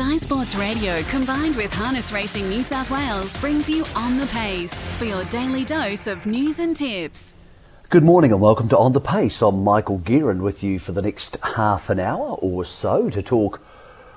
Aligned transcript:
Sky 0.00 0.16
Sports 0.16 0.56
Radio 0.56 0.96
combined 1.02 1.54
with 1.56 1.74
Harness 1.74 2.10
Racing 2.10 2.48
New 2.48 2.62
South 2.62 2.90
Wales 2.90 3.36
brings 3.36 3.68
you 3.68 3.84
On 3.94 4.16
the 4.16 4.24
Pace 4.28 4.86
for 4.96 5.04
your 5.04 5.24
daily 5.24 5.62
dose 5.62 6.06
of 6.06 6.24
news 6.24 6.58
and 6.58 6.74
tips. 6.74 7.36
Good 7.90 8.02
morning 8.02 8.32
and 8.32 8.40
welcome 8.40 8.70
to 8.70 8.78
On 8.78 8.94
the 8.94 9.00
Pace. 9.02 9.42
I'm 9.42 9.62
Michael 9.62 9.98
Gearin 9.98 10.40
with 10.40 10.62
you 10.62 10.78
for 10.78 10.92
the 10.92 11.02
next 11.02 11.36
half 11.42 11.90
an 11.90 12.00
hour 12.00 12.38
or 12.40 12.64
so 12.64 13.10
to 13.10 13.20
talk 13.20 13.60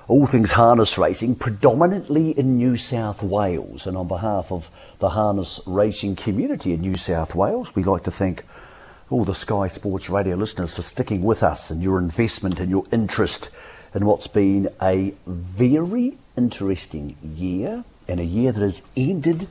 all 0.08 0.24
things 0.24 0.52
harness 0.52 0.96
racing, 0.96 1.34
predominantly 1.34 2.30
in 2.30 2.56
New 2.56 2.78
South 2.78 3.22
Wales. 3.22 3.86
And 3.86 3.94
on 3.94 4.08
behalf 4.08 4.50
of 4.50 4.70
the 5.00 5.10
harness 5.10 5.60
racing 5.66 6.16
community 6.16 6.72
in 6.72 6.80
New 6.80 6.96
South 6.96 7.34
Wales, 7.34 7.76
we'd 7.76 7.84
like 7.84 8.04
to 8.04 8.10
thank 8.10 8.46
all 9.10 9.26
the 9.26 9.34
Sky 9.34 9.68
Sports 9.68 10.08
Radio 10.08 10.36
listeners 10.36 10.72
for 10.72 10.80
sticking 10.80 11.22
with 11.22 11.42
us 11.42 11.70
and 11.70 11.82
your 11.82 11.98
investment 11.98 12.58
and 12.58 12.70
your 12.70 12.86
interest 12.90 13.50
in 13.94 14.04
what's 14.04 14.26
been 14.26 14.68
a 14.82 15.14
very 15.26 16.18
interesting 16.36 17.16
year 17.22 17.84
and 18.08 18.18
a 18.18 18.24
year 18.24 18.50
that 18.50 18.60
has 18.60 18.82
ended 18.96 19.46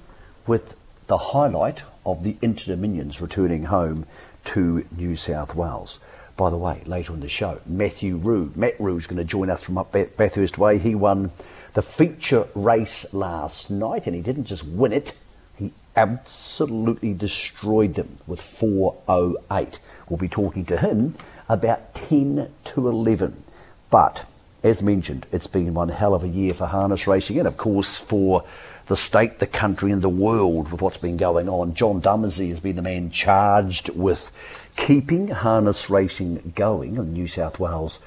with 0.46 0.76
the 1.08 1.18
highlight 1.18 1.84
of 2.06 2.24
the 2.24 2.36
Inter 2.42 2.76
Dominions 2.76 3.22
returning 3.22 3.66
home 3.66 4.06
to 4.44 4.86
New 4.96 5.16
South 5.16 5.56
Wales. 5.56 6.00
By 6.36 6.50
the 6.50 6.58
way, 6.58 6.82
later 6.86 7.14
in 7.14 7.22
the 7.22 7.30
show, 7.30 7.62
Matthew 7.66 8.18
Rue, 8.18 8.52
Matt 8.56 8.80
Rue 8.80 8.98
is 8.98 9.08
going 9.08 9.18
to 9.18 9.24
join 9.24 9.50
us 9.50 9.64
from 9.64 9.78
up 9.78 9.92
Bathurst 9.92 10.58
Way. 10.58 10.78
He 10.78 10.94
won 10.94 11.32
the 11.74 11.82
feature 11.82 12.48
race 12.54 13.14
last 13.14 13.72
night 13.72 14.08
and 14.08 14.16
he 14.16 14.22
didn't 14.22 14.46
just 14.46 14.66
win 14.66 14.92
it, 14.92 15.16
he 15.56 15.72
absolutely 15.96 17.14
destroyed 17.14 17.94
them 17.94 18.18
with 18.28 18.42
408. 18.42 19.80
We'll 20.10 20.18
be 20.18 20.28
talking 20.28 20.66
to 20.66 20.78
him 20.78 21.16
about 21.48 21.94
10 21.94 22.52
to 22.66 22.88
11. 22.90 23.44
But 23.90 24.26
as 24.64 24.82
mentioned, 24.82 25.28
it's 25.32 25.48
been 25.48 25.74
one 25.74 25.90
hell 25.90 26.14
of 26.14 26.24
a 26.24 26.28
year 26.28 26.54
for 26.54 26.66
harness 26.66 27.06
racing 27.06 27.38
and, 27.38 27.48
of 27.48 27.58
course, 27.58 27.98
for 27.98 28.46
the 28.88 28.96
state, 28.96 29.40
the 29.40 29.48
country, 29.48 29.92
and 29.92 30.02
the 30.02 30.10
world 30.10 30.72
with 30.72 30.82
what's 30.82 30.98
been 30.98 31.18
going 31.18 31.50
on. 31.50 31.74
John 31.74 32.02
Dumesny 32.02 32.50
has 32.50 32.60
been 32.60 32.78
the 32.78 32.82
man 32.82 33.10
charged 33.10 33.90
with 33.90 34.32
keeping 34.76 35.30
harness 35.30 35.90
racing 35.90 36.54
going 36.56 36.96
in 36.96 37.14
New 37.14 37.28
South 37.28 37.60
Wales 37.60 38.00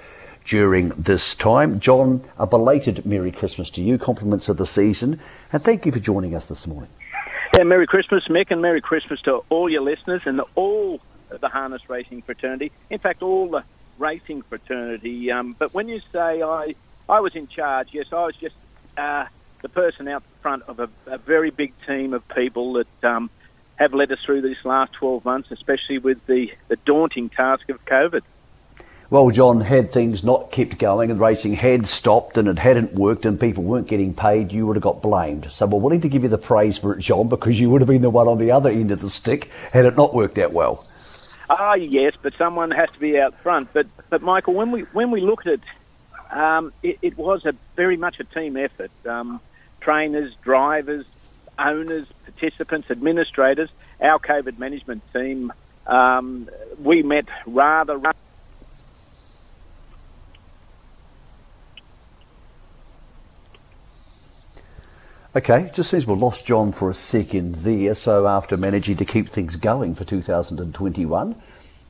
during 0.45 0.91
this 0.91 1.35
time. 1.35 1.79
John, 1.81 2.25
a 2.39 2.47
belated 2.47 3.05
Merry 3.05 3.33
Christmas 3.33 3.69
to 3.71 3.83
you, 3.83 3.99
compliments 3.99 4.49
of 4.49 4.57
the 4.57 4.67
season, 4.67 5.21
and 5.53 5.63
thank 5.63 5.85
you 5.85 5.93
for 5.93 6.01
joining 6.01 6.35
us 6.35 6.47
this 6.47 6.67
morning. 6.67 6.91
Yeah, 7.55 7.65
Merry 7.65 7.87
Christmas, 7.87 8.25
Mick, 8.29 8.51
and 8.51 8.61
Merry 8.61 8.81
Christmas 8.81 9.21
to 9.23 9.43
all 9.49 9.71
your 9.71 9.83
listeners 9.83 10.23
and 10.25 10.41
all 10.55 11.01
the 11.29 11.49
harness 11.49 11.89
racing 11.89 12.23
fraternity. 12.23 12.71
In 12.91 12.99
fact, 12.99 13.23
all 13.23 13.49
the 13.49 13.65
racing 13.99 14.43
fraternity. 14.43 15.31
Um, 15.31 15.55
but 15.59 15.75
when 15.75 15.89
you 15.89 16.01
say 16.13 16.43
I, 16.43 16.75
I 17.09 17.21
was 17.21 17.35
in 17.35 17.49
charge, 17.49 17.89
yes, 17.93 18.07
I 18.13 18.27
was 18.27 18.37
just 18.37 18.55
uh, 18.97 19.27
the 19.63 19.69
person 19.69 20.09
out 20.09 20.23
front 20.43 20.63
of 20.65 20.81
a, 20.81 20.89
a, 21.07 21.19
very 21.19 21.51
big 21.51 21.73
team 21.87 22.15
of 22.15 22.27
people 22.29 22.75
that 22.75 23.05
um, 23.05 23.31
have 23.77 23.93
led 23.93 24.13
us 24.13 24.19
through 24.25 24.43
these 24.43 24.57
last 24.65 24.93
12 24.95 25.25
months, 25.25 25.51
especially 25.51 25.99
with 25.99 26.25
the, 26.27 26.53
the 26.69 26.77
daunting 26.85 27.29
task 27.29 27.69
of 27.69 27.85
COVID. 27.85 28.23
Well, 29.09 29.31
John, 29.31 29.61
had 29.61 29.93
things 29.93 30.25
not 30.25 30.51
kept 30.51 30.79
going 30.79 31.13
and 31.13 31.21
racing 31.21 31.55
had 31.55 31.87
stopped 31.87 32.37
and 32.39 32.49
it 32.49 32.59
hadn't 32.59 32.95
worked 32.95 33.25
and 33.25 33.39
people 33.39 33.63
weren't 33.63 33.87
getting 33.87 34.15
paid, 34.15 34.53
you 34.53 34.67
would 34.67 34.77
have 34.77 34.83
got 34.83 35.01
blamed. 35.01 35.51
So 35.53 35.67
we're 35.67 35.79
willing 35.79 36.01
to 36.01 36.09
give 36.09 36.25
you 36.25 36.29
the 36.29 36.39
praise 36.39 36.77
for 36.77 36.93
it, 36.93 37.01
John, 37.01 37.29
because 37.29 37.61
you 37.61 37.71
would 37.71 37.81
have 37.81 37.89
been 37.89 38.03
the 38.03 38.11
one 38.11 38.27
on 38.27 38.39
the 38.39 38.51
other 38.51 38.71
end 38.71 38.91
of 38.91 39.01
the 39.01 39.11
stick 39.11 39.51
had 39.73 39.85
it 39.85 39.97
not 39.97 40.13
worked 40.13 40.39
out 40.39 40.53
well. 40.53 40.85
Ah, 41.49 41.75
yes, 41.75 42.15
but 42.21 42.35
someone 42.37 42.71
has 42.71 42.91
to 42.91 42.99
be 42.99 43.19
out 43.19 43.35
front. 43.41 43.73
But 43.73 43.87
but 44.11 44.23
Michael, 44.23 44.55
when 44.55 44.71
we 44.73 44.83
when 44.93 45.11
we 45.11 45.21
looked 45.21 45.47
at 45.47 45.55
it, 45.55 46.37
um, 46.37 46.73
it, 46.83 46.99
it, 47.03 47.17
was 47.17 47.45
a 47.47 47.55
very 47.77 47.97
much 47.97 48.19
a 48.19 48.25
team 48.25 48.57
effort. 48.57 48.91
Um, 49.07 49.41
trainers, 49.81 50.35
drivers, 50.43 51.07
owners, 51.59 52.07
participants, 52.25 52.91
administrators, 52.91 53.71
our 54.01 54.19
COVID 54.19 54.59
management 54.59 55.03
team. 55.13 55.53
Um, 55.87 56.49
we 56.83 57.03
met 57.03 57.27
rather. 57.47 57.97
rather 57.97 58.19
Okay, 65.37 65.71
just 65.75 65.91
seems 65.91 66.07
we've 66.07 66.19
lost 66.19 66.47
John 66.47 66.73
for 66.73 66.89
a 66.89 66.95
second 66.95 67.57
there. 67.57 67.95
So 67.95 68.27
after 68.27 68.57
managing 68.57 68.97
to 68.97 69.05
keep 69.05 69.29
things 69.29 69.57
going 69.57 69.95
for 69.95 70.03
2021, 70.03 71.37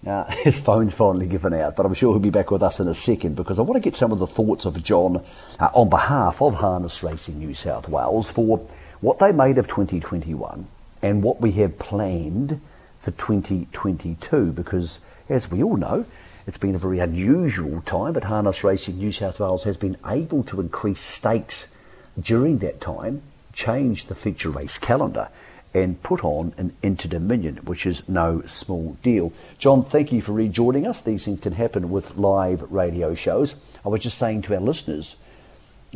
uh, 0.05 0.25
his 0.43 0.59
phone's 0.59 0.95
finally 0.95 1.29
given 1.29 1.55
out, 1.55 1.77
but 1.77 1.87
I'm 1.87 1.95
sure 1.95 2.13
he'll 2.13 2.19
be 2.19 2.31
back 2.31 2.51
with 2.51 2.65
us 2.65 2.81
in 2.81 2.89
a 2.89 2.95
second 2.95 3.37
because 3.37 3.61
I 3.61 3.63
want 3.63 3.81
to 3.81 3.89
get 3.89 3.95
some 3.95 4.11
of 4.11 4.19
the 4.19 4.27
thoughts 4.27 4.65
of 4.65 4.83
John 4.83 5.25
uh, 5.61 5.69
on 5.75 5.89
behalf 5.89 6.43
of 6.43 6.57
Harness 6.57 7.05
Racing 7.05 7.39
New 7.39 7.55
South 7.55 7.89
Wales 7.89 8.33
for 8.33 8.67
what 9.01 9.21
they 9.21 9.31
made 9.31 9.59
of 9.59 9.69
2021 9.69 10.67
and 11.01 11.23
what 11.23 11.41
we 11.41 11.53
have 11.53 11.79
planned 11.79 12.61
for 12.99 13.13
2022 13.13 14.51
because, 14.51 14.99
as 15.29 15.53
we 15.53 15.63
all 15.63 15.77
know, 15.77 16.05
it's 16.49 16.59
been 16.59 16.75
a 16.75 16.79
very 16.79 16.99
unusual 16.99 17.81
time, 17.83 18.13
but 18.13 18.25
Harness 18.25 18.65
Racing 18.65 18.99
New 18.99 19.13
South 19.13 19.39
Wales 19.39 19.63
has 19.63 19.77
been 19.77 19.97
able 20.05 20.43
to 20.43 20.61
increase 20.61 21.01
stakes 21.01 21.73
during 22.21 22.59
that 22.59 22.81
time 22.81 23.23
change 23.57 24.07
the 24.07 24.15
feature 24.15 24.51
race 24.51 24.79
calendar 24.79 25.29
and 25.75 26.01
put 26.03 26.25
on 26.25 26.55
an 26.57 26.73
Inter 26.83 27.09
Dominion, 27.09 27.57
which 27.57 27.85
is 27.85 28.09
no 28.09 28.43
small 28.43 28.97
deal. 29.03 29.33
John, 29.59 29.83
thank 29.83 30.13
you 30.13 30.21
for 30.21 30.33
rejoining 30.33 30.87
us. 30.87 31.01
These 31.01 31.25
things 31.25 31.41
can 31.41 31.55
happen 31.55 31.91
with 31.91 32.17
live 32.17 32.63
radio 32.71 33.15
shows. 33.15 33.57
I 33.85 33.89
was 33.89 34.01
just 34.01 34.19
saying 34.19 34.43
to 34.43 34.55
our 34.55 34.61
listeners, 34.61 35.17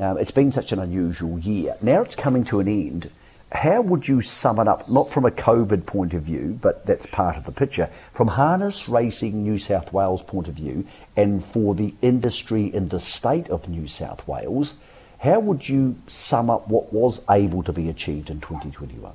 um, 0.01 0.19
it's 0.19 0.33
been 0.33 0.53
such 0.53 0.73
an 0.73 0.79
unusual 0.79 1.39
year. 1.39 1.77
Now 1.81 2.03
it's 2.03 2.17
coming 2.17 2.45
to 2.45 2.61
an 2.61 2.69
end. 2.69 3.11
How 3.53 3.81
would 3.81 4.07
you 4.07 4.21
sum 4.21 4.61
it 4.61 4.69
up, 4.69 4.89
not 4.89 5.11
from 5.11 5.25
a 5.25 5.31
COVID 5.31 5.85
point 5.85 6.15
of 6.15 6.23
view, 6.23 6.59
but 6.61 6.87
that's 6.87 7.07
part 7.07 7.37
of 7.37 7.45
the 7.45 7.53
picture, 7.53 7.89
from 8.13 8.29
Harness 8.29 8.89
Racing 8.89 9.43
New 9.43 9.59
South 9.59 9.93
Wales 9.93 10.23
point 10.23 10.47
of 10.47 10.55
view, 10.55 10.87
and 11.17 11.45
for 11.45 11.75
the 11.75 11.95
industry 12.01 12.67
in 12.67 12.89
the 12.89 13.01
state 13.01 13.51
of 13.51 13.69
New 13.69 13.89
South 13.89 14.27
Wales? 14.29 14.77
How 15.21 15.39
would 15.39 15.69
you 15.69 15.97
sum 16.09 16.49
up 16.49 16.69
what 16.69 16.95
was 16.95 17.21
able 17.29 17.63
to 17.65 17.75
be 17.75 17.91
achieved 17.91 18.31
in 18.31 18.41
2021? 18.41 19.15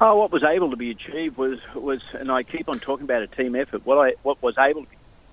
Oh, 0.00 0.16
what 0.16 0.32
was 0.32 0.42
able 0.42 0.70
to 0.70 0.76
be 0.76 0.90
achieved 0.90 1.36
was 1.36 1.60
was, 1.74 2.02
and 2.12 2.30
I 2.30 2.42
keep 2.42 2.68
on 2.68 2.80
talking 2.80 3.04
about 3.04 3.22
a 3.22 3.28
team 3.28 3.54
effort. 3.54 3.86
What 3.86 3.98
I 3.98 4.14
what 4.24 4.42
was 4.42 4.58
able 4.58 4.84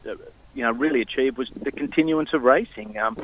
to, 0.03 0.11
uh, 0.11 0.15
you 0.53 0.63
know, 0.63 0.71
really 0.71 1.01
achieve 1.01 1.39
was 1.39 1.49
the 1.49 1.71
continuance 1.71 2.33
of 2.33 2.43
racing 2.43 2.99
um, 2.99 3.17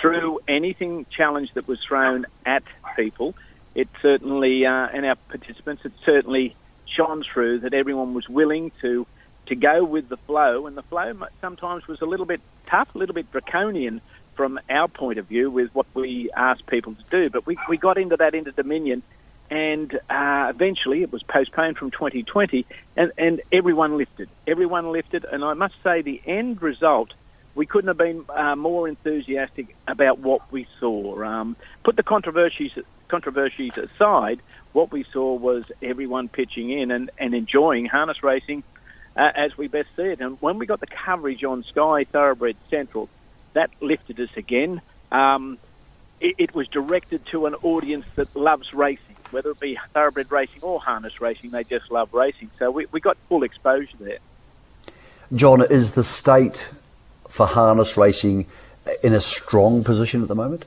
through 0.00 0.38
anything 0.46 1.04
challenge 1.10 1.52
that 1.54 1.66
was 1.66 1.82
thrown 1.82 2.26
at 2.46 2.62
people. 2.94 3.34
It 3.74 3.88
certainly, 4.00 4.66
uh, 4.66 4.88
and 4.92 5.04
our 5.04 5.16
participants, 5.16 5.84
it 5.84 5.92
certainly 6.06 6.54
shone 6.86 7.24
through 7.24 7.60
that 7.60 7.74
everyone 7.74 8.14
was 8.14 8.28
willing 8.28 8.70
to 8.82 9.04
to 9.46 9.56
go 9.56 9.82
with 9.82 10.08
the 10.08 10.16
flow, 10.16 10.68
and 10.68 10.76
the 10.76 10.82
flow 10.82 11.12
sometimes 11.40 11.88
was 11.88 12.00
a 12.02 12.06
little 12.06 12.26
bit 12.26 12.40
tough, 12.66 12.94
a 12.94 12.98
little 12.98 13.16
bit 13.16 13.32
draconian 13.32 14.00
from 14.38 14.60
our 14.70 14.86
point 14.86 15.18
of 15.18 15.26
view 15.26 15.50
with 15.50 15.74
what 15.74 15.84
we 15.94 16.30
asked 16.30 16.64
people 16.68 16.94
to 16.94 17.02
do. 17.10 17.28
But 17.28 17.44
we, 17.44 17.58
we 17.68 17.76
got 17.76 17.98
into 17.98 18.16
that 18.18 18.36
into 18.36 18.52
Dominion, 18.52 19.02
and 19.50 19.92
uh, 20.08 20.46
eventually 20.54 21.02
it 21.02 21.10
was 21.10 21.24
postponed 21.24 21.76
from 21.76 21.90
2020, 21.90 22.64
and, 22.96 23.10
and 23.18 23.42
everyone 23.50 23.98
lifted. 23.98 24.30
Everyone 24.46 24.92
lifted, 24.92 25.24
and 25.24 25.42
I 25.42 25.54
must 25.54 25.74
say 25.82 26.02
the 26.02 26.22
end 26.24 26.62
result. 26.62 27.12
We 27.56 27.66
couldn't 27.66 27.88
have 27.88 27.98
been 27.98 28.24
uh, 28.28 28.54
more 28.54 28.86
enthusiastic 28.86 29.74
about 29.88 30.20
what 30.20 30.52
we 30.52 30.68
saw. 30.78 31.20
Um, 31.24 31.56
put 31.82 31.96
the 31.96 32.04
controversies 32.04 32.70
controversies 33.08 33.76
aside, 33.76 34.38
what 34.72 34.92
we 34.92 35.02
saw 35.12 35.34
was 35.34 35.64
everyone 35.82 36.28
pitching 36.28 36.70
in 36.70 36.92
and, 36.92 37.10
and 37.18 37.34
enjoying 37.34 37.86
harness 37.86 38.22
racing 38.22 38.62
uh, 39.16 39.32
as 39.34 39.58
we 39.58 39.66
best 39.66 39.88
see 39.96 40.02
it. 40.02 40.20
And 40.20 40.40
when 40.40 40.58
we 40.58 40.66
got 40.66 40.78
the 40.78 40.86
coverage 40.86 41.42
on 41.42 41.64
Sky 41.64 42.04
Thoroughbred 42.04 42.56
Central, 42.70 43.08
that 43.52 43.70
lifted 43.80 44.20
us 44.20 44.30
again. 44.36 44.80
Um, 45.10 45.58
it, 46.20 46.34
it, 46.38 46.54
was 46.54 46.68
directed 46.68 47.24
to 47.26 47.46
an 47.46 47.54
audience 47.62 48.04
that 48.16 48.34
loves 48.34 48.74
racing, 48.74 49.16
whether 49.30 49.50
it 49.50 49.60
be 49.60 49.78
thoroughbred 49.94 50.30
racing 50.30 50.62
or 50.62 50.80
harness 50.80 51.20
racing. 51.20 51.50
They 51.50 51.64
just 51.64 51.90
love 51.90 52.12
racing. 52.12 52.50
So 52.58 52.70
we, 52.70 52.86
we 52.90 53.00
got 53.00 53.16
full 53.28 53.42
exposure 53.42 53.96
there. 54.00 54.18
John, 55.34 55.62
is 55.62 55.92
the 55.92 56.04
state 56.04 56.68
for 57.28 57.46
harness 57.46 57.96
racing 57.96 58.46
in 59.02 59.12
a 59.12 59.20
strong 59.20 59.84
position 59.84 60.22
at 60.22 60.28
the 60.28 60.34
moment? 60.34 60.64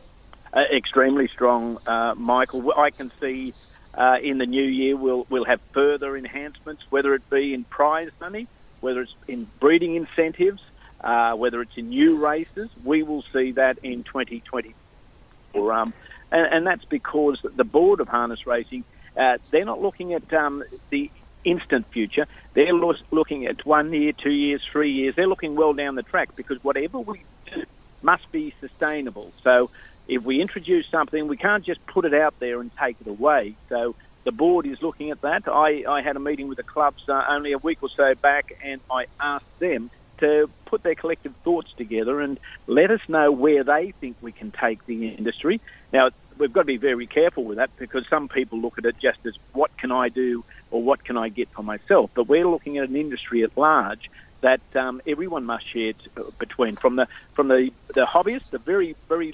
Uh, 0.53 0.61
extremely 0.71 1.27
strong, 1.27 1.77
uh, 1.87 2.13
Michael. 2.15 2.73
I 2.75 2.89
can 2.91 3.11
see 3.19 3.53
uh, 3.93 4.17
in 4.21 4.37
the 4.37 4.45
new 4.45 4.63
year 4.63 4.95
we'll 4.95 5.25
we'll 5.29 5.45
have 5.45 5.61
further 5.73 6.15
enhancements, 6.15 6.83
whether 6.89 7.13
it 7.13 7.29
be 7.29 7.53
in 7.53 7.63
prize 7.63 8.11
money, 8.19 8.47
whether 8.81 9.01
it's 9.01 9.13
in 9.27 9.47
breeding 9.59 9.95
incentives, 9.95 10.61
uh, 11.03 11.33
whether 11.33 11.61
it's 11.61 11.75
in 11.77 11.89
new 11.89 12.17
races. 12.17 12.69
We 12.83 13.03
will 13.03 13.23
see 13.33 13.51
that 13.53 13.79
in 13.83 14.03
2024. 14.03 15.73
Um, 15.73 15.93
and, 16.31 16.53
and, 16.53 16.67
that's 16.67 16.85
because 16.85 17.39
the 17.43 17.63
board 17.63 17.99
of 17.99 18.07
harness 18.07 18.47
racing, 18.47 18.83
uh, 19.17 19.37
they're 19.49 19.65
not 19.65 19.81
looking 19.81 20.13
at 20.13 20.33
um, 20.33 20.63
the 20.89 21.11
instant 21.43 21.87
future. 21.91 22.27
They're 22.53 22.73
lo- 22.73 22.93
looking 23.11 23.47
at 23.47 23.65
one 23.65 23.91
year, 23.91 24.13
two 24.13 24.31
years, 24.31 24.61
three 24.71 24.91
years. 24.91 25.15
They're 25.15 25.27
looking 25.27 25.55
well 25.55 25.73
down 25.73 25.95
the 25.95 26.03
track 26.03 26.35
because 26.35 26.63
whatever 26.63 26.99
we 26.99 27.23
do 27.51 27.63
must 28.01 28.31
be 28.31 28.53
sustainable. 28.61 29.31
So 29.43 29.69
if 30.07 30.23
we 30.23 30.41
introduce 30.41 30.87
something, 30.87 31.27
we 31.27 31.37
can't 31.37 31.65
just 31.65 31.85
put 31.87 32.05
it 32.05 32.13
out 32.13 32.39
there 32.39 32.61
and 32.61 32.71
take 32.77 32.97
it 33.01 33.07
away. 33.07 33.55
So 33.69 33.95
the 34.23 34.31
board 34.31 34.65
is 34.65 34.81
looking 34.81 35.11
at 35.11 35.21
that. 35.21 35.47
I, 35.47 35.83
I 35.87 36.01
had 36.01 36.15
a 36.15 36.19
meeting 36.19 36.47
with 36.47 36.57
the 36.57 36.63
clubs 36.63 37.03
uh, 37.09 37.25
only 37.29 37.53
a 37.53 37.57
week 37.57 37.79
or 37.81 37.89
so 37.89 38.13
back, 38.15 38.57
and 38.63 38.79
I 38.89 39.05
asked 39.19 39.59
them 39.59 39.89
to 40.21 40.49
put 40.65 40.83
their 40.83 40.95
collective 40.95 41.35
thoughts 41.43 41.71
together 41.73 42.21
and 42.21 42.39
let 42.65 42.89
us 42.89 43.01
know 43.07 43.31
where 43.31 43.63
they 43.63 43.91
think 43.99 44.15
we 44.21 44.31
can 44.31 44.51
take 44.51 44.85
the 44.85 45.09
industry. 45.09 45.59
Now, 45.91 46.09
we've 46.37 46.53
got 46.53 46.61
to 46.61 46.65
be 46.65 46.77
very 46.77 47.05
careful 47.05 47.43
with 47.43 47.57
that 47.57 47.69
because 47.77 48.07
some 48.07 48.27
people 48.29 48.59
look 48.59 48.77
at 48.77 48.85
it 48.85 48.95
just 48.99 49.19
as 49.25 49.35
what 49.53 49.75
can 49.77 49.91
I 49.91 50.09
do 50.09 50.43
or 50.71 50.81
what 50.81 51.03
can 51.03 51.17
I 51.17 51.29
get 51.29 51.49
for 51.49 51.63
myself. 51.63 52.11
But 52.13 52.27
we're 52.27 52.47
looking 52.47 52.77
at 52.77 52.89
an 52.89 52.95
industry 52.95 53.43
at 53.43 53.55
large 53.57 54.09
that 54.41 54.61
um, 54.75 55.01
everyone 55.05 55.45
must 55.45 55.67
share 55.67 55.93
between 56.39 56.75
from 56.75 56.95
the 56.95 57.07
from 57.33 57.47
the 57.47 57.71
the 57.93 58.05
hobbyist, 58.05 58.49
the 58.49 58.57
very 58.57 58.95
very 59.07 59.31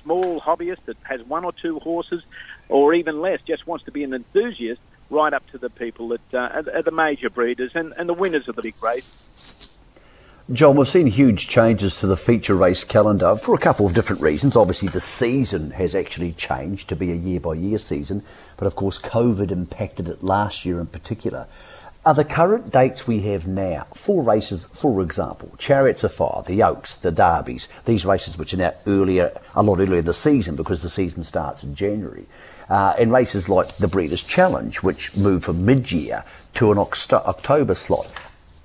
small 0.00 0.40
hobbyist 0.40 0.84
that 0.86 0.96
has 1.02 1.22
one 1.22 1.44
or 1.44 1.52
two 1.52 1.80
horses, 1.80 2.22
or 2.68 2.94
even 2.94 3.20
less, 3.20 3.40
just 3.42 3.66
wants 3.66 3.84
to 3.86 3.90
be 3.90 4.04
an 4.04 4.14
enthusiast, 4.14 4.80
right 5.10 5.32
up 5.32 5.46
to 5.50 5.58
the 5.58 5.70
people 5.70 6.08
that 6.08 6.34
uh, 6.34 6.62
are 6.72 6.82
the 6.82 6.90
major 6.90 7.30
breeders 7.30 7.72
and, 7.74 7.92
and 7.96 8.08
the 8.08 8.14
winners 8.14 8.48
of 8.48 8.54
the 8.56 8.62
big 8.62 8.80
race. 8.82 9.10
John, 10.52 10.76
we've 10.76 10.86
seen 10.86 11.06
huge 11.06 11.48
changes 11.48 11.98
to 12.00 12.06
the 12.06 12.18
feature 12.18 12.54
race 12.54 12.84
calendar 12.84 13.34
for 13.34 13.54
a 13.54 13.58
couple 13.58 13.86
of 13.86 13.94
different 13.94 14.20
reasons. 14.20 14.56
Obviously, 14.56 14.90
the 14.90 15.00
season 15.00 15.70
has 15.70 15.94
actually 15.94 16.32
changed 16.32 16.90
to 16.90 16.96
be 16.96 17.12
a 17.12 17.14
year 17.14 17.40
by 17.40 17.54
year 17.54 17.78
season, 17.78 18.22
but 18.58 18.66
of 18.66 18.76
course, 18.76 18.98
COVID 18.98 19.50
impacted 19.50 20.06
it 20.06 20.22
last 20.22 20.66
year 20.66 20.80
in 20.80 20.86
particular. 20.88 21.46
Are 22.04 22.12
the 22.12 22.26
current 22.26 22.70
dates 22.70 23.06
we 23.06 23.20
have 23.20 23.46
now 23.46 23.86
for 23.94 24.22
races, 24.22 24.66
for 24.66 25.00
example, 25.00 25.54
Chariots 25.56 26.04
of 26.04 26.12
Fire, 26.12 26.42
the 26.42 26.62
Oaks, 26.62 26.96
the 26.96 27.10
Derbies, 27.10 27.70
these 27.86 28.04
races 28.04 28.36
which 28.36 28.52
are 28.52 28.58
now 28.58 28.74
earlier, 28.86 29.32
a 29.54 29.62
lot 29.62 29.78
earlier 29.78 30.00
in 30.00 30.04
the 30.04 30.12
season 30.12 30.56
because 30.56 30.82
the 30.82 30.90
season 30.90 31.24
starts 31.24 31.64
in 31.64 31.74
January, 31.74 32.26
uh, 32.68 32.92
and 32.98 33.10
races 33.10 33.48
like 33.48 33.78
the 33.78 33.88
Breeders' 33.88 34.22
Challenge, 34.22 34.82
which 34.82 35.16
moved 35.16 35.46
from 35.46 35.64
mid-year 35.64 36.22
to 36.52 36.70
an 36.70 36.76
October 36.76 37.74
slot, 37.74 38.12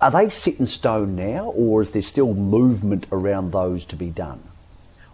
are 0.01 0.11
they 0.11 0.29
set 0.29 0.59
in 0.59 0.65
stone 0.65 1.15
now, 1.15 1.49
or 1.49 1.81
is 1.81 1.91
there 1.91 2.01
still 2.01 2.33
movement 2.33 3.05
around 3.11 3.51
those 3.51 3.85
to 3.85 3.95
be 3.95 4.09
done? 4.09 4.41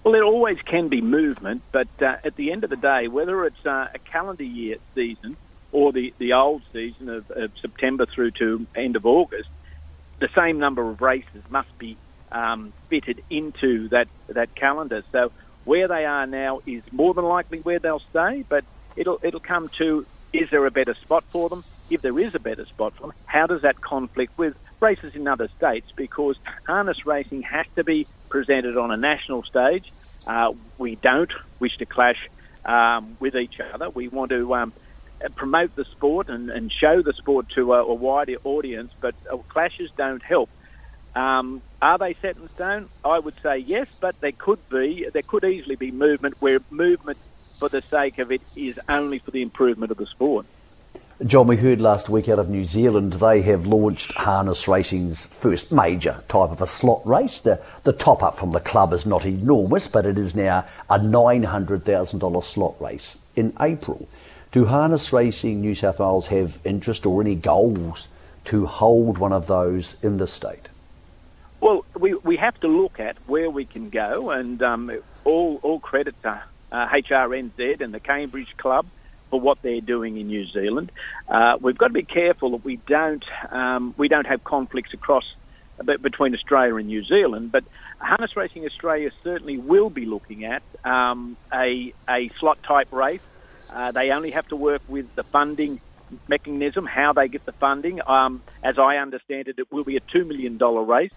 Well, 0.03 0.11
there 0.11 0.23
always 0.23 0.59
can 0.61 0.87
be 0.87 1.01
movement, 1.01 1.63
but 1.71 1.87
uh, 1.99 2.17
at 2.23 2.35
the 2.35 2.51
end 2.51 2.63
of 2.63 2.69
the 2.69 2.75
day, 2.75 3.07
whether 3.07 3.45
it's 3.45 3.65
uh, 3.65 3.87
a 3.93 3.97
calendar 3.97 4.43
year 4.43 4.77
season 4.93 5.35
or 5.71 5.91
the, 5.91 6.13
the 6.19 6.33
old 6.33 6.61
season 6.71 7.09
of, 7.09 7.31
of, 7.31 7.51
September 7.59 8.05
through 8.05 8.31
to 8.31 8.67
end 8.75 8.95
of 8.95 9.07
August, 9.07 9.49
the 10.19 10.29
same 10.35 10.59
number 10.59 10.88
of 10.88 11.01
races 11.01 11.41
must 11.49 11.75
be 11.79 11.97
um, 12.31 12.71
fitted 12.88 13.23
into 13.31 13.89
that 13.89 14.07
that 14.27 14.53
calendar. 14.53 15.03
So 15.11 15.31
where 15.63 15.88
they 15.88 16.05
are 16.05 16.27
now 16.27 16.61
is 16.67 16.83
more 16.91 17.15
than 17.15 17.25
likely 17.25 17.59
where 17.59 17.79
they'll 17.79 17.99
stay, 18.11 18.45
but 18.47 18.63
it'll 18.95 19.19
it'll 19.23 19.39
come 19.39 19.69
to 19.79 20.05
is 20.33 20.51
there 20.51 20.65
a 20.67 20.71
better 20.71 20.93
spot 20.93 21.23
for 21.29 21.49
them? 21.49 21.63
If 21.89 22.01
there 22.01 22.19
is 22.19 22.35
a 22.35 22.39
better 22.39 22.65
spot 22.65 22.93
for 22.93 23.07
them, 23.07 23.13
how 23.25 23.47
does 23.47 23.63
that 23.63 23.81
conflict 23.81 24.38
with 24.38 24.55
races 24.80 25.16
in 25.16 25.27
other 25.27 25.50
states? 25.57 25.92
Because 25.95 26.38
harness 26.66 27.06
racing 27.06 27.44
has 27.44 27.66
to 27.75 27.83
be 27.83 28.07
presented 28.30 28.77
on 28.77 28.92
a 28.92 28.98
national 28.98 29.44
stage. 29.44 29.92
Uh, 30.27 30.54
we 30.77 30.95
don't 30.95 31.31
wish 31.60 31.77
to 31.77 31.86
clash 31.86 32.30
um, 32.66 33.18
with 33.19 33.36
each 33.36 33.60
other. 33.60 33.89
We 33.89 34.07
want 34.07 34.31
to 34.31 34.56
um, 34.56 34.74
promote 35.36 35.75
the 35.75 35.86
sport 35.86 36.30
and, 36.30 36.50
and 36.50 36.72
show 36.72 37.01
the 37.01 37.13
sport 37.13 37.50
to 37.56 37.74
a, 37.74 37.83
a 37.83 37.94
wider 37.94 38.38
audience, 38.44 38.92
but 39.00 39.16
uh, 39.31 39.38
clashes 39.38 39.92
don't 39.95 40.24
help. 40.24 40.50
Um, 41.16 41.62
are 41.81 41.98
they 41.98 42.13
set 42.16 42.36
in 42.36 42.50
stone? 42.50 42.89
I 43.04 43.19
would 43.19 43.36
say 43.42 43.60
yes, 43.60 43.88
but 44.01 44.19
there 44.19 44.33
could 44.33 44.60
be, 44.69 45.07
there 45.13 45.22
could 45.22 45.45
easily 45.45 45.75
be 45.75 45.92
movement 45.92 46.36
where 46.42 46.60
movement 46.69 47.18
for 47.57 47.69
the 47.69 47.81
sake 47.81 48.19
of 48.19 48.31
it 48.31 48.42
is 48.56 48.77
only 48.89 49.19
for 49.19 49.31
the 49.31 49.42
improvement 49.42 49.92
of 49.92 49.98
the 49.98 50.07
sport. 50.07 50.45
John, 51.23 51.47
we 51.47 51.56
heard 51.56 51.79
last 51.79 52.09
week 52.09 52.27
out 52.27 52.39
of 52.39 52.50
New 52.50 52.65
Zealand 52.65 53.13
they 53.13 53.41
have 53.44 53.65
launched 53.65 54.12
harness 54.12 54.67
racing's 54.67 55.25
first 55.25 55.71
major 55.71 56.21
type 56.27 56.51
of 56.51 56.62
a 56.62 56.67
slot 56.67 57.07
race. 57.07 57.39
The, 57.39 57.63
the 57.83 57.94
top 57.94 58.21
up 58.21 58.35
from 58.35 58.51
the 58.51 58.59
club 58.59 58.91
is 58.91 59.06
not 59.06 59.25
enormous, 59.25 59.88
but 59.88 60.06
it 60.06 60.17
is 60.17 60.35
now 60.35 60.65
a 60.89 61.00
$900,000 61.00 62.44
slot 62.44 62.75
race 62.81 63.17
in 63.33 63.53
April. 63.62 64.09
Do 64.51 64.65
Harness 64.65 65.13
Racing 65.13 65.62
New 65.62 65.73
South 65.73 66.00
Wales 66.00 66.27
have 66.27 66.59
interest 66.65 67.06
or 67.06 67.21
any 67.21 67.35
goals 67.35 68.09
to 68.45 68.65
hold 68.65 69.17
one 69.17 69.31
of 69.31 69.47
those 69.47 69.95
in 70.03 70.17
the 70.17 70.27
state? 70.27 70.67
Well, 71.62 71.85
we, 71.97 72.13
we 72.15 72.35
have 72.35 72.59
to 72.59 72.67
look 72.67 73.00
at 73.00 73.15
where 73.25 73.50
we 73.50 73.63
can 73.63 73.89
go, 73.89 74.31
and 74.31 74.62
um, 74.62 74.91
all, 75.23 75.62
all 75.63 75.79
credit 75.79 76.21
to 76.23 76.44
uh, 76.73 76.89
HRNZ 76.89 77.79
and 77.79 77.94
the 77.94 78.01
Cambridge 78.01 78.57
Club 78.57 78.85
for 79.30 79.39
what 79.39 79.62
they're 79.62 79.81
doing 79.81 80.18
in 80.18 80.27
New 80.27 80.45
Zealand. 80.48 80.92
Uh, 81.27 81.57
we've 81.60 81.77
got 81.77 81.88
to 81.88 81.94
be 81.94 82.04
careful 82.04 82.51
that 82.51 82.63
we 82.63 82.77
don't 82.88 83.25
um, 83.51 83.94
we 83.98 84.07
don't 84.07 84.27
have 84.27 84.44
conflicts 84.44 84.94
across 84.94 85.25
between 86.01 86.33
Australia 86.33 86.75
and 86.77 86.88
New 86.88 87.04
Zealand, 87.04 87.51
but 87.51 87.66
Harness 88.00 88.38
Racing 88.38 88.66
Australia 88.66 89.12
certainly 89.24 89.57
will 89.57 89.89
be 89.89 90.06
looking 90.06 90.45
at 90.45 90.63
um, 90.86 91.36
a, 91.54 91.94
a 92.07 92.30
slot 92.39 92.63
type 92.63 92.94
race 92.94 93.19
uh, 93.69 93.92
they 93.92 94.12
only 94.12 94.31
have 94.31 94.48
to 94.50 94.56
work 94.56 94.81
with 94.88 95.13
the 95.16 95.24
funding 95.24 95.81
mechanism, 96.27 96.86
how 96.86 97.13
they 97.13 97.27
get 97.27 97.45
the 97.45 97.51
funding. 97.51 98.00
Um, 98.07 98.42
as 98.63 98.77
I 98.77 98.98
understand 98.98 99.48
it, 99.48 99.60
it 99.60 99.72
will 99.72 99.83
be 99.83 99.98
a 99.98 100.01
$2 100.01 100.25
million 100.27 100.57
race. 100.57 101.12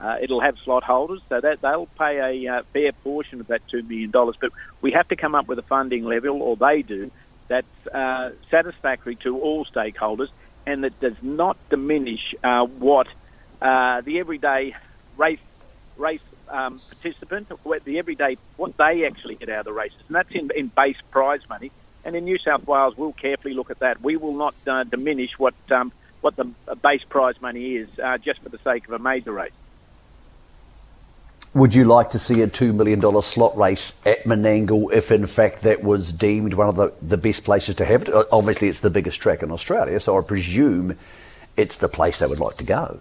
Uh, 0.00 0.16
it'll 0.20 0.40
have 0.40 0.56
slot 0.64 0.82
holders, 0.82 1.20
so 1.28 1.40
that 1.40 1.60
they'll 1.62 1.86
pay 1.98 2.44
a 2.46 2.52
uh, 2.52 2.62
fair 2.72 2.92
portion 2.92 3.40
of 3.40 3.46
that 3.46 3.62
$2 3.68 3.88
million. 3.88 4.10
But 4.10 4.50
we 4.80 4.92
have 4.92 5.08
to 5.08 5.16
come 5.16 5.34
up 5.34 5.48
with 5.48 5.58
a 5.58 5.62
funding 5.62 6.04
level, 6.04 6.42
or 6.42 6.56
they 6.56 6.82
do, 6.82 7.10
that's 7.48 7.86
uh, 7.92 8.30
satisfactory 8.50 9.16
to 9.16 9.38
all 9.38 9.64
stakeholders 9.64 10.28
and 10.66 10.84
that 10.84 10.98
does 11.00 11.16
not 11.22 11.56
diminish 11.68 12.34
uh, 12.42 12.64
what 12.64 13.06
uh, 13.60 14.00
the 14.00 14.18
everyday 14.18 14.74
race 15.16 15.40
race 15.96 16.20
um, 16.48 16.78
participant, 16.78 17.50
what 17.62 17.84
the 17.84 17.98
everyday 17.98 18.36
what 18.56 18.76
they 18.76 19.06
actually 19.06 19.36
get 19.36 19.48
out 19.48 19.60
of 19.60 19.64
the 19.66 19.72
races, 19.72 19.98
and 20.08 20.16
that's 20.16 20.30
in, 20.32 20.50
in 20.54 20.68
base 20.68 20.96
prize 21.10 21.40
money. 21.48 21.70
And 22.06 22.14
in 22.14 22.24
New 22.24 22.38
South 22.38 22.66
Wales, 22.66 22.98
we'll 22.98 23.14
carefully 23.14 23.54
look 23.54 23.70
at 23.70 23.78
that. 23.78 24.02
We 24.02 24.16
will 24.16 24.34
not 24.34 24.54
uh, 24.66 24.84
diminish 24.84 25.38
what 25.38 25.54
um, 25.70 25.92
what 26.20 26.36
the 26.36 26.44
base 26.82 27.04
prize 27.08 27.40
money 27.40 27.76
is 27.76 27.88
uh, 28.02 28.18
just 28.18 28.40
for 28.42 28.48
the 28.48 28.58
sake 28.58 28.86
of 28.86 28.92
a 28.92 28.98
major 28.98 29.32
race. 29.32 29.52
Would 31.54 31.72
you 31.72 31.84
like 31.84 32.10
to 32.10 32.18
see 32.18 32.42
a 32.42 32.48
$2 32.48 32.74
million 32.74 33.00
slot 33.22 33.56
race 33.56 34.00
at 34.04 34.24
Menangle 34.24 34.92
if, 34.92 35.12
in 35.12 35.24
fact, 35.26 35.62
that 35.62 35.84
was 35.84 36.10
deemed 36.12 36.54
one 36.54 36.68
of 36.68 36.74
the, 36.74 36.92
the 37.00 37.16
best 37.16 37.44
places 37.44 37.76
to 37.76 37.84
have 37.84 38.02
it? 38.02 38.26
Obviously, 38.32 38.68
it's 38.68 38.80
the 38.80 38.90
biggest 38.90 39.20
track 39.20 39.40
in 39.40 39.52
Australia, 39.52 40.00
so 40.00 40.18
I 40.18 40.22
presume 40.22 40.98
it's 41.56 41.78
the 41.78 41.88
place 41.88 42.18
they 42.18 42.26
would 42.26 42.40
like 42.40 42.56
to 42.56 42.64
go. 42.64 42.98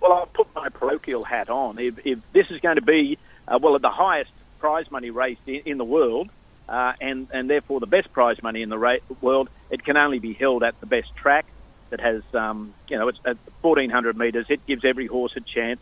Well, 0.00 0.14
I'll 0.14 0.26
put 0.26 0.46
my 0.54 0.70
parochial 0.70 1.24
hat 1.24 1.50
on. 1.50 1.78
If, 1.78 2.06
if 2.06 2.20
this 2.32 2.50
is 2.50 2.58
going 2.60 2.76
to 2.76 2.82
be, 2.82 3.18
uh, 3.46 3.58
well, 3.60 3.78
the 3.78 3.90
highest 3.90 4.30
prize 4.60 4.90
money 4.90 5.10
race 5.10 5.38
in, 5.46 5.60
in 5.66 5.76
the 5.76 5.84
world, 5.84 6.30
uh, 6.70 6.94
and 7.00 7.26
and 7.32 7.50
therefore 7.50 7.80
the 7.80 7.86
best 7.86 8.12
prize 8.12 8.40
money 8.42 8.62
in 8.62 8.68
the 8.68 8.78
ra- 8.78 8.98
world. 9.20 9.50
It 9.70 9.84
can 9.84 9.96
only 9.96 10.20
be 10.20 10.32
held 10.32 10.62
at 10.62 10.78
the 10.80 10.86
best 10.86 11.14
track 11.16 11.44
that 11.90 12.00
has, 12.00 12.22
um, 12.32 12.72
you 12.88 12.96
know, 12.96 13.08
it's 13.08 13.18
at 13.24 13.36
1400 13.60 14.16
metres. 14.16 14.46
It 14.48 14.64
gives 14.66 14.84
every 14.84 15.06
horse 15.06 15.32
a 15.36 15.40
chance 15.40 15.80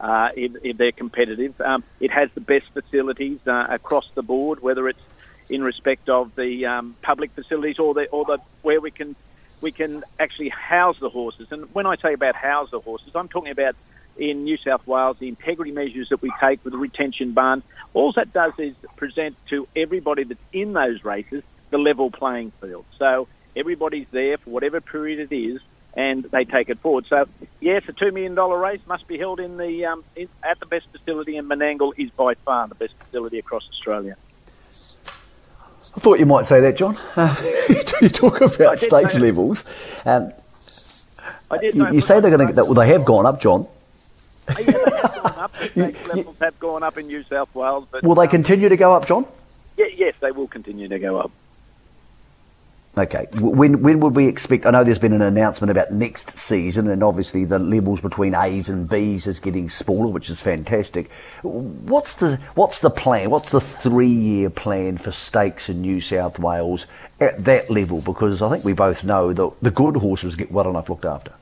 uh, 0.00 0.30
if, 0.36 0.52
if, 0.62 0.76
they're 0.76 0.92
competitive. 0.92 1.60
Um, 1.60 1.84
it 2.00 2.10
has 2.10 2.30
the 2.34 2.40
best 2.40 2.66
facilities 2.72 3.38
uh, 3.46 3.66
across 3.68 4.08
the 4.14 4.22
board, 4.22 4.60
whether 4.60 4.88
it's 4.88 5.00
in 5.48 5.62
respect 5.62 6.08
of 6.08 6.34
the 6.34 6.66
um, 6.66 6.94
public 7.02 7.32
facilities 7.32 7.78
or 7.78 7.94
the 7.94 8.06
or 8.08 8.24
the 8.24 8.38
where 8.62 8.80
we 8.80 8.90
can 8.90 9.16
we 9.60 9.72
can 9.72 10.04
actually 10.20 10.50
house 10.50 10.98
the 11.00 11.08
horses. 11.08 11.48
And 11.50 11.72
when 11.74 11.86
I 11.86 11.96
say 11.96 12.12
about 12.12 12.34
house 12.34 12.70
the 12.70 12.80
horses, 12.80 13.10
I'm 13.14 13.28
talking 13.28 13.50
about 13.50 13.74
in 14.16 14.44
New 14.44 14.56
South 14.56 14.86
Wales, 14.86 15.16
the 15.18 15.28
integrity 15.28 15.70
measures 15.70 16.08
that 16.10 16.20
we 16.20 16.32
take 16.40 16.64
with 16.64 16.72
the 16.72 16.78
retention 16.78 17.32
barn, 17.32 17.62
all 17.94 18.12
that 18.12 18.32
does 18.32 18.52
is 18.58 18.74
present 18.96 19.36
to 19.48 19.66
everybody 19.76 20.24
that's 20.24 20.40
in 20.52 20.72
those 20.72 21.04
races 21.04 21.42
the 21.70 21.78
level 21.78 22.10
playing 22.10 22.52
field. 22.60 22.84
So 22.98 23.28
everybody's 23.54 24.06
there 24.10 24.38
for 24.38 24.50
whatever 24.50 24.80
period 24.80 25.30
it 25.30 25.34
is, 25.34 25.60
and 25.94 26.24
they 26.24 26.44
take 26.44 26.68
it 26.68 26.78
forward. 26.80 27.06
So 27.08 27.28
yes, 27.60 27.82
a 27.88 27.92
two 27.92 28.12
million 28.12 28.34
dollar 28.34 28.58
race 28.58 28.80
must 28.86 29.06
be 29.08 29.18
held 29.18 29.40
in 29.40 29.56
the 29.56 29.86
um, 29.86 30.04
in, 30.16 30.28
at 30.42 30.60
the 30.60 30.66
best 30.66 30.86
facility, 30.92 31.36
and 31.36 31.48
Menangle 31.48 31.92
is 31.96 32.10
by 32.10 32.34
far 32.34 32.68
the 32.68 32.74
best 32.74 32.94
facility 32.98 33.38
across 33.38 33.68
Australia. 33.68 34.16
I 35.96 36.00
thought 36.00 36.18
you 36.20 36.26
might 36.26 36.46
say 36.46 36.60
that, 36.60 36.76
John. 36.76 36.96
Uh, 37.16 37.34
you 38.00 38.08
talk 38.08 38.40
about 38.40 38.78
stakes 38.78 39.16
levels. 39.16 39.64
Um, 40.04 40.32
you, 41.62 41.92
you 41.92 42.00
say 42.00 42.20
they're 42.20 42.36
going 42.36 42.54
to. 42.54 42.64
Well, 42.64 42.74
they 42.74 42.88
have 42.88 43.04
gone 43.04 43.26
up, 43.26 43.40
John. 43.40 43.66
Oh, 44.48 44.60
yeah, 44.60 44.64
they 44.64 44.96
have 44.96 45.22
gone 45.22 45.38
up. 45.38 45.54
The 45.74 46.14
levels 46.14 46.36
have 46.40 46.58
gone 46.60 46.82
up 46.82 46.98
in 46.98 47.06
New 47.06 47.22
South 47.24 47.54
Wales. 47.54 47.86
But, 47.90 48.02
will 48.02 48.14
they 48.14 48.24
um, 48.24 48.28
continue 48.28 48.68
to 48.68 48.76
go 48.76 48.94
up, 48.94 49.06
John? 49.06 49.26
Yeah, 49.76 49.86
yes, 49.94 50.14
they 50.20 50.30
will 50.30 50.48
continue 50.48 50.88
to 50.88 50.98
go 50.98 51.18
up. 51.18 51.32
Okay. 52.96 53.26
When 53.34 53.82
when 53.82 54.00
would 54.00 54.16
we 54.16 54.26
expect? 54.26 54.66
I 54.66 54.70
know 54.70 54.82
there's 54.82 54.98
been 54.98 55.12
an 55.12 55.22
announcement 55.22 55.70
about 55.70 55.92
next 55.92 56.36
season, 56.36 56.88
and 56.88 57.04
obviously 57.04 57.44
the 57.44 57.58
levels 57.58 58.00
between 58.00 58.34
A's 58.34 58.68
and 58.68 58.88
B's 58.88 59.26
is 59.26 59.38
getting 59.38 59.68
smaller, 59.68 60.08
which 60.08 60.30
is 60.30 60.40
fantastic. 60.40 61.10
What's 61.42 62.14
the 62.14 62.40
what's 62.54 62.80
the 62.80 62.90
plan? 62.90 63.30
What's 63.30 63.50
the 63.50 63.60
three 63.60 64.08
year 64.08 64.50
plan 64.50 64.98
for 64.98 65.12
stakes 65.12 65.68
in 65.68 65.82
New 65.82 66.00
South 66.00 66.38
Wales 66.38 66.86
at 67.20 67.44
that 67.44 67.70
level? 67.70 68.00
Because 68.00 68.42
I 68.42 68.48
think 68.50 68.64
we 68.64 68.72
both 68.72 69.04
know 69.04 69.32
that 69.32 69.52
the 69.62 69.70
good 69.70 69.96
horses 69.96 70.34
get 70.34 70.50
well 70.50 70.68
enough 70.68 70.88
looked 70.88 71.04
after. 71.04 71.32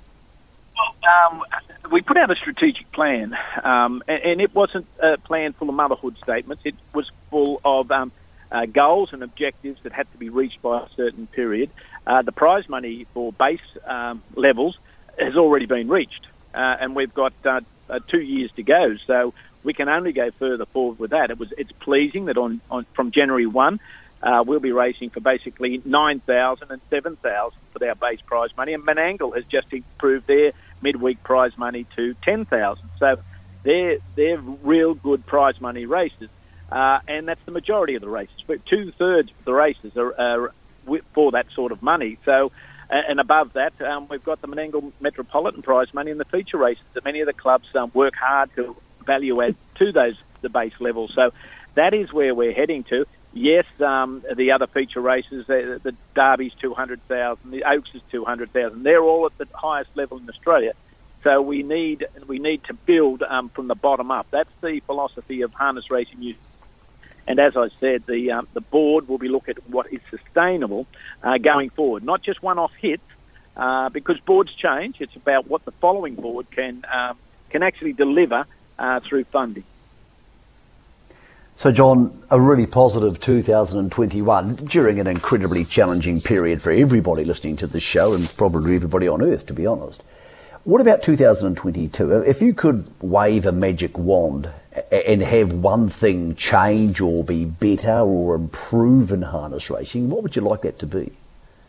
Well, 0.76 1.31
um, 1.31 1.43
we 1.91 2.03
put 2.03 2.17
out 2.19 2.31
a 2.31 2.37
strategic 2.37 2.91
plan, 2.93 3.37
um, 3.62 4.03
and, 4.09 4.23
and, 4.23 4.41
it 4.41 4.55
wasn't 4.55 4.87
a 5.00 5.17
plan 5.19 5.53
full 5.53 5.69
of 5.69 5.75
motherhood 5.75 6.17
statements. 6.23 6.62
It 6.67 6.75
was 6.93 7.11
full 7.31 7.61
of 7.65 7.91
um, 7.91 8.12
uh, 8.56 8.64
goals 8.66 9.12
and 9.12 9.22
objectives 9.22 9.78
that 9.82 9.92
had 9.92 10.10
to 10.12 10.18
be 10.18 10.30
reached 10.30 10.62
by 10.62 10.80
a 10.80 10.88
certain 10.96 11.26
period. 11.26 11.70
Uh, 12.06 12.22
the 12.22 12.32
prize 12.32 12.68
money 12.68 13.06
for 13.12 13.32
base 13.32 13.60
um, 13.84 14.22
levels 14.34 14.78
has 15.18 15.36
already 15.36 15.66
been 15.66 15.88
reached, 15.88 16.26
uh, 16.54 16.76
and 16.80 16.96
we've 16.96 17.12
got 17.12 17.34
uh, 17.44 17.60
uh, 17.90 18.00
two 18.08 18.20
years 18.20 18.50
to 18.52 18.62
go. 18.62 18.96
So 19.06 19.34
we 19.62 19.75
can 19.75 19.88
only 19.90 20.12
go 20.12 20.30
further 20.30 20.64
forward 20.64 20.98
with 20.98 21.10
that. 21.10 21.30
It 21.30 21.38
was 21.38 21.52
it's 21.58 21.72
pleasing 21.72 22.26
that 22.26 22.38
on, 22.38 22.60
on 22.70 22.86
from 22.94 23.10
January 23.10 23.46
one. 23.46 23.78
Uh, 24.22 24.42
we'll 24.46 24.60
be 24.60 24.72
racing 24.72 25.10
for 25.10 25.20
basically 25.20 25.82
9,000 25.84 26.70
and 26.70 26.80
7,000 26.88 27.58
for 27.72 27.86
our 27.86 27.94
base 27.94 28.20
prize 28.22 28.48
money. 28.56 28.72
And 28.72 28.82
Menangle 28.82 29.36
has 29.36 29.44
just 29.44 29.70
improved 29.72 30.26
their 30.26 30.52
midweek 30.80 31.22
prize 31.22 31.56
money 31.58 31.84
to 31.96 32.14
10,000. 32.22 32.88
So 32.98 33.18
they're, 33.62 33.98
they're 34.14 34.38
real 34.38 34.94
good 34.94 35.26
prize 35.26 35.60
money 35.60 35.84
races. 35.84 36.30
Uh, 36.70 36.99
and 37.06 37.28
that's 37.28 37.44
the 37.44 37.52
majority 37.52 37.94
of 37.94 38.02
the 38.02 38.08
races. 38.08 38.37
But 38.46 38.64
two 38.66 38.92
thirds 38.92 39.30
of 39.30 39.44
the 39.44 39.52
races 39.52 39.96
are, 39.96 40.18
are 40.20 40.52
for 41.14 41.32
that 41.32 41.46
sort 41.54 41.73
of 41.73 41.82
money. 41.82 42.18
So, 42.25 42.52
and 42.90 43.20
above 43.20 43.54
that, 43.54 43.80
um, 43.80 44.08
we've 44.08 44.25
got 44.25 44.40
the 44.40 44.49
Menangle 44.49 44.92
Metropolitan 45.00 45.62
Prize 45.62 45.92
money 45.92 46.11
and 46.11 46.20
the 46.20 46.25
feature 46.25 46.58
races 46.58 46.85
that 46.94 47.04
many 47.04 47.20
of 47.20 47.26
the 47.26 47.32
clubs 47.32 47.68
um, 47.75 47.90
work 47.94 48.14
hard 48.14 48.50
to 48.56 48.76
value 49.04 49.42
add 49.42 49.56
to 49.76 49.92
those 49.92 50.16
the 50.42 50.49
base 50.49 50.75
levels. 50.80 51.12
So, 51.14 51.32
that 51.75 51.94
is 51.94 52.12
where 52.12 52.35
we're 52.35 52.54
heading 52.54 52.85
to. 52.85 53.06
Yes, 53.32 53.66
um, 53.80 54.25
the 54.35 54.52
other 54.52 54.66
feature 54.66 55.00
races, 55.00 55.46
the, 55.46 55.78
the 55.82 55.94
Derby's 56.14 56.54
two 56.54 56.73
hundred 56.73 57.02
thousand, 57.06 57.50
the 57.50 57.64
Oaks 57.64 57.90
is 57.94 58.00
two 58.11 58.25
hundred 58.25 58.52
thousand. 58.52 58.82
They're 58.82 59.02
all 59.02 59.26
at 59.26 59.37
the 59.37 59.46
highest 59.54 59.90
level 59.94 60.18
in 60.18 60.28
Australia. 60.28 60.73
So 61.23 61.42
we 61.42 61.62
need 61.62 62.06
we 62.26 62.38
need 62.38 62.64
to 62.64 62.75
build 62.75 63.23
um, 63.23 63.50
from 63.50 63.66
the 63.68 63.75
bottom 63.75 64.11
up. 64.11 64.26
That's 64.30 64.49
the 64.62 64.80
philosophy 64.87 65.42
of 65.42 65.52
harness 65.52 65.90
racing 65.90 66.23
and 67.26 67.40
as 67.40 67.56
I 67.56 67.68
said, 67.80 68.04
the 68.06 68.33
um, 68.33 68.49
the 68.54 68.61
board 68.61 69.09
will 69.09 69.18
be 69.18 69.28
looking 69.28 69.56
at 69.56 69.68
what 69.68 69.92
is 69.92 70.00
sustainable 70.11 70.87
uh, 71.23 71.38
going 71.38 71.71
forward, 71.71 72.04
not 72.04 72.23
just 72.23 72.42
one-off 72.42 72.73
hits, 72.80 73.02
uh, 73.56 73.88
because 73.88 74.18
boards 74.21 74.52
change. 74.54 75.00
It's 75.00 75.16
about 75.16 75.49
what 75.49 75.64
the 75.64 75.73
following 75.73 76.14
board 76.14 76.50
can 76.50 76.85
um, 76.92 77.16
can 77.50 77.62
actually 77.62 77.92
deliver 77.92 78.47
uh, 78.78 79.00
through 79.00 79.25
funding. 79.25 79.64
So, 81.59 81.73
John, 81.73 82.23
a 82.30 82.38
really 82.38 82.66
positive 82.66 83.18
2021 83.18 84.56
during 84.56 85.00
an 85.00 85.06
incredibly 85.06 85.64
challenging 85.64 86.21
period 86.21 86.61
for 86.61 86.71
everybody 86.71 87.25
listening 87.25 87.56
to 87.56 87.66
the 87.66 87.80
show 87.80 88.12
and 88.12 88.30
probably 88.37 88.76
everybody 88.76 89.09
on 89.09 89.23
earth, 89.23 89.47
to 89.47 89.54
be 89.54 89.64
honest. 89.64 90.04
What 90.64 90.83
about 90.83 91.02
2022? 91.02 92.23
If 92.23 92.42
you 92.42 92.52
could 92.52 92.92
wave 93.00 93.47
a 93.47 93.52
magic 93.52 93.97
wand 93.97 94.50
and 94.90 95.23
have 95.23 95.52
one 95.52 95.88
thing 95.88 96.35
change 96.37 97.00
or 97.00 97.25
be 97.25 97.45
better 97.45 98.00
or 98.00 98.35
improve 98.35 99.11
in 99.11 99.23
harness 99.23 99.71
racing, 99.71 100.11
what 100.11 100.23
would 100.23 100.37
you 100.37 100.42
like 100.42 100.62
that 100.62 100.78
to 100.80 100.87
be? 100.87 101.12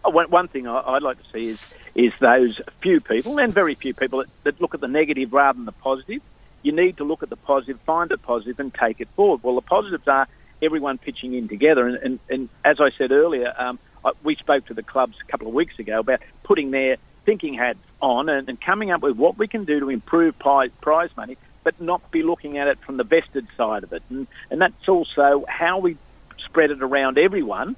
One 0.04 0.48
thing 0.48 0.68
I'd 0.68 1.04
like 1.04 1.18
to 1.18 1.30
see 1.32 1.48
is 1.48 1.74
is 1.96 2.14
those 2.20 2.62
few 2.80 3.02
people, 3.02 3.40
and 3.40 3.52
very 3.52 3.74
few 3.74 3.94
people, 3.94 4.20
that, 4.20 4.30
that 4.44 4.62
look 4.62 4.76
at 4.76 4.82
the 4.82 4.88
negative 4.88 5.34
rather 5.34 5.58
than 5.58 5.66
the 5.66 5.72
positive. 5.72 6.22
You 6.62 6.72
need 6.72 6.98
to 6.98 7.04
look 7.04 7.24
at 7.24 7.30
the 7.30 7.36
positive, 7.36 7.80
find 7.82 8.10
the 8.10 8.18
positive, 8.18 8.60
and 8.60 8.74
take 8.74 9.02
it 9.02 9.08
forward. 9.16 9.42
Well, 9.42 9.56
the 9.56 9.62
positives 9.62 10.08
are 10.08 10.28
everyone 10.62 11.00
pitching 11.00 11.34
in 11.34 11.48
together, 11.48 11.88
and, 11.88 11.98
and, 11.98 12.20
and 12.30 12.50
as 12.64 12.80
I 12.80 12.92
said 12.98 13.12
earlier, 13.12 13.52
um, 13.58 13.80
we 14.24 14.36
spoke 14.36 14.68
to 14.68 14.74
the 14.74 14.84
clubs 14.84 15.16
a 15.28 15.32
couple 15.32 15.48
of 15.48 15.54
weeks 15.54 15.80
ago 15.80 16.00
about 16.00 16.22
putting 16.44 16.72
their 16.72 16.98
thinking 17.26 17.56
hats 17.56 17.80
on 18.00 18.30
and, 18.30 18.48
and 18.48 18.62
coming 18.62 18.92
up 18.92 19.02
with 19.02 19.18
what 19.18 19.38
we 19.38 19.48
can 19.48 19.66
do 19.66 19.80
to 19.80 19.90
improve 19.90 20.38
prize, 20.40 20.70
prize 20.82 21.10
money 21.18 21.36
but 21.68 21.82
not 21.82 22.12
be 22.12 22.24
looking 22.24 22.58
at 22.58 22.70
it 22.70 22.80
from 22.80 22.96
the 22.96 23.04
vested 23.04 23.46
side 23.58 23.84
of 23.84 23.92
it. 23.92 24.02
And, 24.10 24.26
and 24.50 24.62
that's 24.62 24.88
also 24.88 25.44
how 25.50 25.80
we 25.80 25.98
spread 26.46 26.72
it 26.72 26.82
around 26.82 27.18
everyone, 27.18 27.76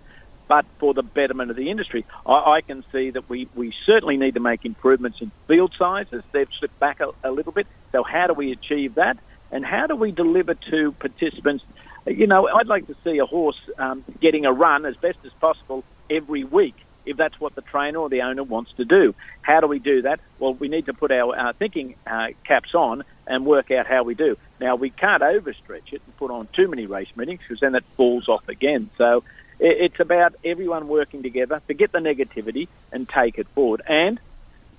but 0.48 0.64
for 0.78 0.94
the 0.94 1.02
betterment 1.02 1.50
of 1.50 1.58
the 1.58 1.72
industry. 1.72 2.06
I, 2.24 2.58
I 2.58 2.62
can 2.62 2.84
see 2.92 3.10
that 3.10 3.28
we, 3.28 3.50
we 3.56 3.74
certainly 3.88 4.16
need 4.16 4.36
to 4.36 4.40
make 4.40 4.64
improvements 4.64 5.22
in 5.22 5.32
field 5.48 5.74
sizes. 5.76 6.22
They've 6.32 6.48
slipped 6.60 6.80
back 6.80 7.00
a, 7.00 7.10
a 7.24 7.32
little 7.32 7.52
bit. 7.52 7.66
So 7.92 8.04
how 8.04 8.28
do 8.28 8.34
we 8.34 8.52
achieve 8.52 8.94
that? 8.94 9.18
And 9.52 9.66
how 9.66 9.88
do 9.88 9.96
we 9.96 10.12
deliver 10.12 10.54
to 10.54 10.92
participants? 10.92 11.64
You 12.06 12.28
know, 12.28 12.48
I'd 12.48 12.68
like 12.68 12.86
to 12.86 12.96
see 13.04 13.18
a 13.18 13.26
horse 13.26 13.60
um, 13.80 14.06
getting 14.22 14.46
a 14.46 14.54
run 14.54 14.86
as 14.86 14.98
best 14.98 15.18
as 15.26 15.34
possible 15.34 15.84
every 16.12 16.44
week 16.44 16.76
if 17.10 17.18
that's 17.18 17.40
what 17.40 17.56
the 17.56 17.62
trainer 17.64 17.98
or 17.98 18.10
the 18.10 18.22
owner 18.22 18.44
wants 18.44 18.72
to 18.74 18.86
do. 18.86 19.16
How 19.42 19.62
do 19.62 19.68
we 19.68 19.80
do 19.80 20.04
that? 20.04 20.20
Well, 20.38 20.54
we 20.54 20.68
need 20.68 20.86
to 20.86 20.94
put 20.94 21.12
our 21.12 21.36
uh, 21.36 21.54
thinking 21.54 21.96
uh, 22.06 22.28
caps 22.44 22.76
on 22.76 23.04
and 23.30 23.46
work 23.46 23.72
out 23.72 23.88
how 23.88 24.04
we 24.04 24.16
do. 24.16 24.36
Now, 24.60 24.76
we 24.76 24.90
can't 24.90 25.22
overstretch 25.22 25.94
it 25.94 26.02
and 26.06 26.18
put 26.18 26.32
on 26.32 26.50
too 26.52 26.68
many 26.68 26.88
race 26.88 27.16
meetings 27.16 27.40
because 27.48 27.62
then 27.62 27.76
it 27.76 27.86
falls 27.96 28.28
off 28.28 28.50
again. 28.50 28.90
So 28.98 29.24
it's 29.60 30.00
about 30.00 30.36
everyone 30.44 30.88
working 30.88 31.22
together, 31.22 31.62
forget 31.68 31.92
the 31.92 32.00
negativity 32.00 32.68
and 32.92 33.08
take 33.08 33.38
it 33.38 33.48
forward. 33.50 33.82
And 33.88 34.20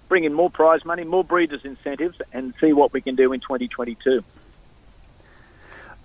bring 0.09 0.25
in 0.25 0.35
more 0.35 0.51
prize 0.51 0.85
money, 0.85 1.05
more 1.05 1.23
breeders' 1.23 1.65
incentives, 1.65 2.21
and 2.33 2.53
see 2.61 2.73
what 2.73 2.93
we 2.93 3.01
can 3.01 3.15
do 3.15 3.33
in 3.33 3.41
2022. 3.41 4.25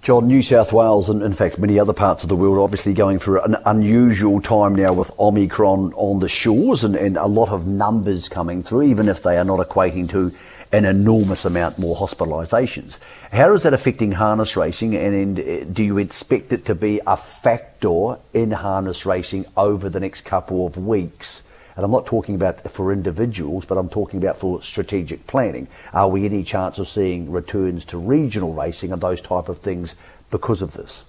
John, 0.04 0.28
New 0.28 0.44
South 0.44 0.72
Wales 0.72 1.10
and 1.10 1.24
in 1.24 1.34
fact 1.34 1.58
many 1.58 1.80
other 1.80 1.94
parts 1.94 2.22
of 2.22 2.30
the 2.30 2.36
world 2.36 2.60
obviously 2.60 2.94
going 2.94 3.18
through 3.18 3.42
an 3.42 3.56
unusual 3.66 4.40
time 4.40 4.76
now 4.76 4.94
with 4.94 5.10
Omicron 5.18 5.94
on 5.96 6.20
the 6.20 6.30
shores 6.30 6.84
and, 6.84 6.96
and 6.96 7.18
a 7.18 7.26
lot 7.26 7.50
of 7.50 7.66
numbers 7.66 8.30
coming 8.30 8.62
through, 8.62 8.84
even 8.84 9.10
if 9.10 9.24
they 9.24 9.36
are 9.36 9.44
not 9.44 9.68
equating 9.68 10.08
to 10.12 10.32
an 10.76 10.84
enormous 10.84 11.46
amount 11.46 11.80
more 11.80 11.96
hospitalisations. 11.96 12.98
How 13.32 13.54
is 13.54 13.64
that 13.64 13.74
affecting 13.74 14.12
harness 14.12 14.58
racing 14.58 14.94
and, 14.94 15.16
and 15.16 15.40
uh, 15.40 15.64
do 15.72 15.84
you 15.84 15.98
expect 15.98 16.52
it 16.52 16.66
to 16.66 16.76
be 16.76 17.00
a 17.08 17.16
factor 17.16 18.18
in 18.34 18.52
harness 18.52 19.06
racing 19.06 19.46
over 19.56 19.90
the 19.90 20.02
next 20.02 20.22
couple 20.22 20.68
of 20.68 20.78
weeks? 20.78 21.44
And 21.78 21.86
I'm 21.86 21.92
not 21.92 22.06
talking 22.06 22.36
about 22.36 22.70
for 22.72 22.92
individuals, 22.92 23.64
but 23.64 23.78
I'm 23.78 23.88
talking 23.88 24.22
about 24.22 24.38
for 24.38 24.62
strategic 24.62 25.28
planning. 25.28 25.70
Are 25.94 26.10
we 26.10 26.26
any 26.26 26.44
chance 26.44 26.78
of 26.78 26.90
seeing 26.90 27.32
returns 27.32 27.86
to 27.86 27.98
regional 27.98 28.54
racing 28.54 28.92
and 28.92 29.02
those 29.02 29.22
type 29.22 29.48
of 29.48 29.60
things 29.60 29.96
because 30.30 30.62
of 30.62 30.74
this? 30.74 31.06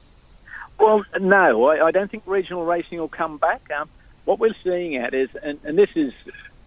Well, 0.78 1.04
no, 1.20 1.66
I, 1.66 1.86
I 1.86 1.90
don't 1.90 2.10
think 2.10 2.22
regional 2.26 2.64
racing 2.64 2.98
will 2.98 3.08
come 3.08 3.38
back. 3.38 3.68
Um, 3.76 3.88
what 4.26 4.38
we're 4.38 4.54
seeing 4.62 4.96
at 4.96 5.12
is, 5.12 5.28
and, 5.42 5.58
and 5.64 5.76
this 5.76 5.90
is 5.96 6.12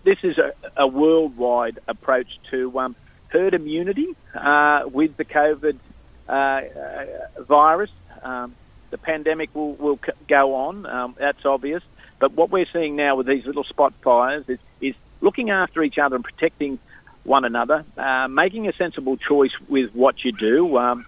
this 0.03 0.19
is 0.23 0.37
a, 0.37 0.53
a 0.77 0.87
worldwide 0.87 1.79
approach 1.87 2.27
to 2.51 2.79
um, 2.79 2.95
herd 3.29 3.53
immunity 3.53 4.15
uh, 4.33 4.83
with 4.85 5.17
the 5.17 5.25
COVID 5.25 5.77
uh, 6.27 6.31
uh, 6.31 7.43
virus. 7.43 7.91
Um, 8.23 8.55
the 8.91 8.97
pandemic 8.97 9.53
will, 9.53 9.73
will 9.73 9.99
go 10.27 10.55
on. 10.55 10.85
Um, 10.85 11.15
that's 11.17 11.45
obvious. 11.45 11.83
But 12.19 12.33
what 12.33 12.49
we're 12.49 12.65
seeing 12.71 12.95
now 12.95 13.15
with 13.15 13.27
these 13.27 13.45
little 13.45 13.63
spot 13.63 13.93
fires 14.01 14.45
is, 14.47 14.59
is 14.81 14.95
looking 15.21 15.51
after 15.51 15.83
each 15.83 15.97
other 15.97 16.15
and 16.15 16.23
protecting 16.23 16.79
one 17.23 17.45
another, 17.45 17.85
uh, 17.97 18.27
making 18.27 18.67
a 18.67 18.73
sensible 18.73 19.17
choice 19.17 19.53
with 19.67 19.93
what 19.93 20.23
you 20.23 20.31
do. 20.31 20.77
Um, 20.77 21.05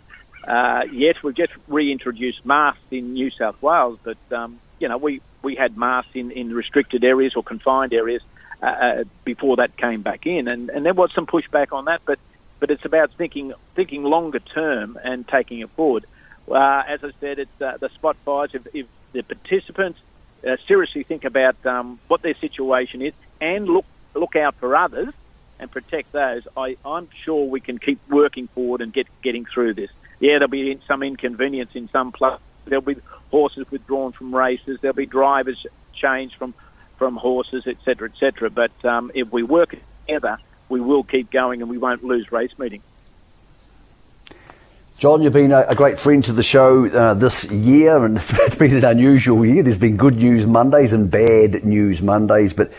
uh, 0.48 0.84
yes, 0.92 1.16
we've 1.24 1.36
just 1.36 1.54
reintroduced 1.68 2.46
masks 2.46 2.82
in 2.92 3.14
New 3.14 3.32
South 3.32 3.62
Wales, 3.62 4.00
but 4.04 4.18
um, 4.32 4.60
you 4.80 4.88
know 4.88 4.98
we, 4.98 5.22
we 5.44 5.56
had 5.56 5.78
masks 5.78 6.12
in, 6.14 6.32
in 6.32 6.54
restricted 6.54 7.04
areas 7.04 7.34
or 7.36 7.44
confined 7.44 7.94
areas 7.94 8.22
uh, 8.62 8.66
uh 8.66 9.04
before 9.24 9.58
that 9.58 9.76
came 9.78 10.02
back 10.02 10.26
in, 10.26 10.48
and, 10.48 10.70
and 10.70 10.86
there 10.86 10.94
was 10.94 11.12
some 11.14 11.26
pushback 11.26 11.72
on 11.72 11.86
that, 11.86 12.02
but 12.06 12.20
but 12.60 12.72
it's 12.72 12.86
about 12.86 13.12
thinking 13.18 13.54
thinking 13.76 14.04
longer 14.04 14.40
term 14.40 14.98
and 15.04 15.28
taking 15.28 15.60
it 15.60 15.70
forward. 15.72 16.06
Uh, 16.50 16.84
as 16.88 17.04
I 17.04 17.12
said, 17.20 17.40
it's 17.40 17.62
uh, 17.62 17.78
the 17.78 17.90
spot 17.90 18.18
fires. 18.24 18.52
If, 18.54 18.68
if 18.74 18.86
the 19.14 19.24
participants 19.24 20.00
uh, 20.48 20.58
seriously 20.68 21.04
think 21.04 21.26
about 21.26 21.64
um, 21.66 22.00
what 22.08 22.22
their 22.22 22.36
situation 22.36 23.02
is 23.02 23.14
and 23.42 23.66
look 23.66 23.86
look 24.14 24.36
out 24.36 24.56
for 24.56 24.76
others 24.76 25.14
and 25.60 25.72
protect 25.72 26.12
those, 26.12 26.48
I, 26.58 26.78
I'm 26.86 27.10
sure 27.24 27.46
we 27.46 27.62
can 27.62 27.78
keep 27.78 28.00
working 28.10 28.48
forward 28.48 28.82
and 28.82 28.94
get 28.94 29.08
getting 29.22 29.46
through 29.46 29.74
this. 29.74 29.90
Yeah, 30.20 30.34
there'll 30.34 30.50
be 30.50 30.80
some 30.88 31.04
inconvenience 31.04 31.72
in 31.74 31.90
some 31.90 32.12
places. 32.12 32.42
There'll 32.66 32.82
be 32.84 32.98
horses 33.32 33.70
withdrawn 33.72 34.12
from 34.12 34.36
races. 34.36 34.80
There'll 34.82 34.96
be 34.96 35.08
drivers 35.08 35.66
changed 35.96 36.36
from 36.36 36.54
from 37.02 37.18
horses, 37.18 37.66
etc., 37.66 38.12
etc. 38.12 38.52
But 38.52 38.70
um, 38.86 39.10
if 39.16 39.32
we 39.32 39.42
work 39.42 39.76
together, 40.06 40.38
we 40.70 40.80
will 40.80 41.02
keep 41.04 41.32
going 41.32 41.64
and 41.64 41.68
we 41.68 41.80
won't 41.80 42.04
lose 42.04 42.32
race 42.32 42.52
meetings. 42.60 42.84
John, 45.00 45.24
you've 45.24 45.34
been 45.34 45.52
a, 45.52 45.74
great 45.74 45.98
friend 45.98 46.24
to 46.26 46.32
the 46.32 46.44
show 46.44 46.86
uh, 46.86 47.16
this 47.16 47.46
year, 47.46 48.06
and 48.06 48.18
it's 48.22 48.56
been 48.56 48.78
an 48.78 48.86
unusual 48.86 49.44
year. 49.44 49.64
There's 49.64 49.80
been 49.80 49.98
good 49.98 50.18
news 50.18 50.46
Mondays 50.46 50.94
and 50.94 51.10
bad 51.10 51.66
news 51.66 52.04
Mondays, 52.04 52.54
but 52.54 52.72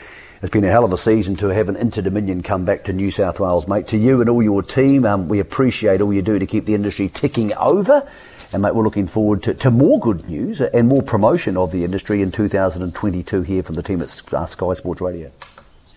it's 0.42 0.50
been 0.50 0.64
a 0.64 0.70
hell 0.70 0.84
of 0.84 0.92
a 0.92 0.98
season 0.98 1.36
to 1.36 1.48
have 1.48 1.68
an 1.68 1.76
Inter 1.76 2.02
Dominion 2.02 2.42
come 2.42 2.64
back 2.64 2.82
to 2.84 2.92
New 2.92 3.12
South 3.12 3.38
Wales, 3.38 3.68
mate. 3.68 3.86
To 3.88 3.96
you 3.96 4.20
and 4.20 4.28
all 4.28 4.42
your 4.42 4.60
team, 4.60 5.04
um, 5.04 5.28
we 5.28 5.38
appreciate 5.38 6.00
all 6.00 6.12
you 6.12 6.20
do 6.20 6.36
to 6.36 6.46
keep 6.46 6.64
the 6.64 6.74
industry 6.74 7.08
ticking 7.08 7.54
over. 7.54 8.08
And, 8.52 8.60
mate, 8.60 8.74
we're 8.74 8.82
looking 8.82 9.06
forward 9.06 9.44
to, 9.44 9.54
to 9.54 9.70
more 9.70 10.00
good 10.00 10.28
news 10.28 10.60
and 10.60 10.88
more 10.88 11.00
promotion 11.00 11.56
of 11.56 11.70
the 11.70 11.84
industry 11.84 12.22
in 12.22 12.32
2022 12.32 13.42
here 13.42 13.62
from 13.62 13.76
the 13.76 13.84
team 13.84 14.02
at 14.02 14.08
uh, 14.34 14.46
Sky 14.46 14.74
Sports 14.74 15.00
Radio. 15.00 15.30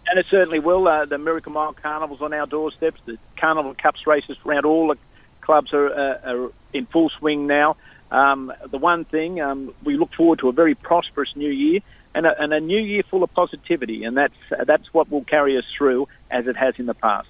And 0.07 0.19
it 0.19 0.27
certainly 0.29 0.59
will. 0.59 0.87
Uh, 0.87 1.05
the 1.05 1.17
Miracle 1.17 1.51
Mile 1.51 1.73
Carnival's 1.73 2.21
on 2.21 2.31
our 2.31 2.45
doorsteps. 2.45 3.01
The 3.05 3.17
Carnival 3.37 3.73
Cups 3.73 4.05
races 4.05 4.37
around 4.45 4.65
all 4.65 4.89
the 4.89 4.97
clubs 5.41 5.73
are, 5.73 5.91
uh, 5.91 6.31
are 6.31 6.51
in 6.71 6.85
full 6.85 7.09
swing 7.17 7.47
now. 7.47 7.77
Um, 8.11 8.53
the 8.69 8.77
one 8.77 9.05
thing, 9.05 9.41
um, 9.41 9.73
we 9.83 9.97
look 9.97 10.13
forward 10.13 10.37
to 10.39 10.49
a 10.49 10.51
very 10.51 10.75
prosperous 10.75 11.35
new 11.35 11.49
year 11.49 11.79
and 12.15 12.25
a, 12.25 12.41
and 12.41 12.53
a 12.53 12.59
new 12.59 12.79
year 12.79 13.03
full 13.03 13.21
of 13.23 13.31
positivity, 13.33 14.05
and 14.05 14.17
that's 14.17 14.33
that's 14.65 14.91
what 14.93 15.11
will 15.11 15.23
carry 15.25 15.57
us 15.57 15.65
through 15.77 16.07
as 16.31 16.47
it 16.47 16.55
has 16.55 16.79
in 16.79 16.87
the 16.87 16.93
past. 16.95 17.27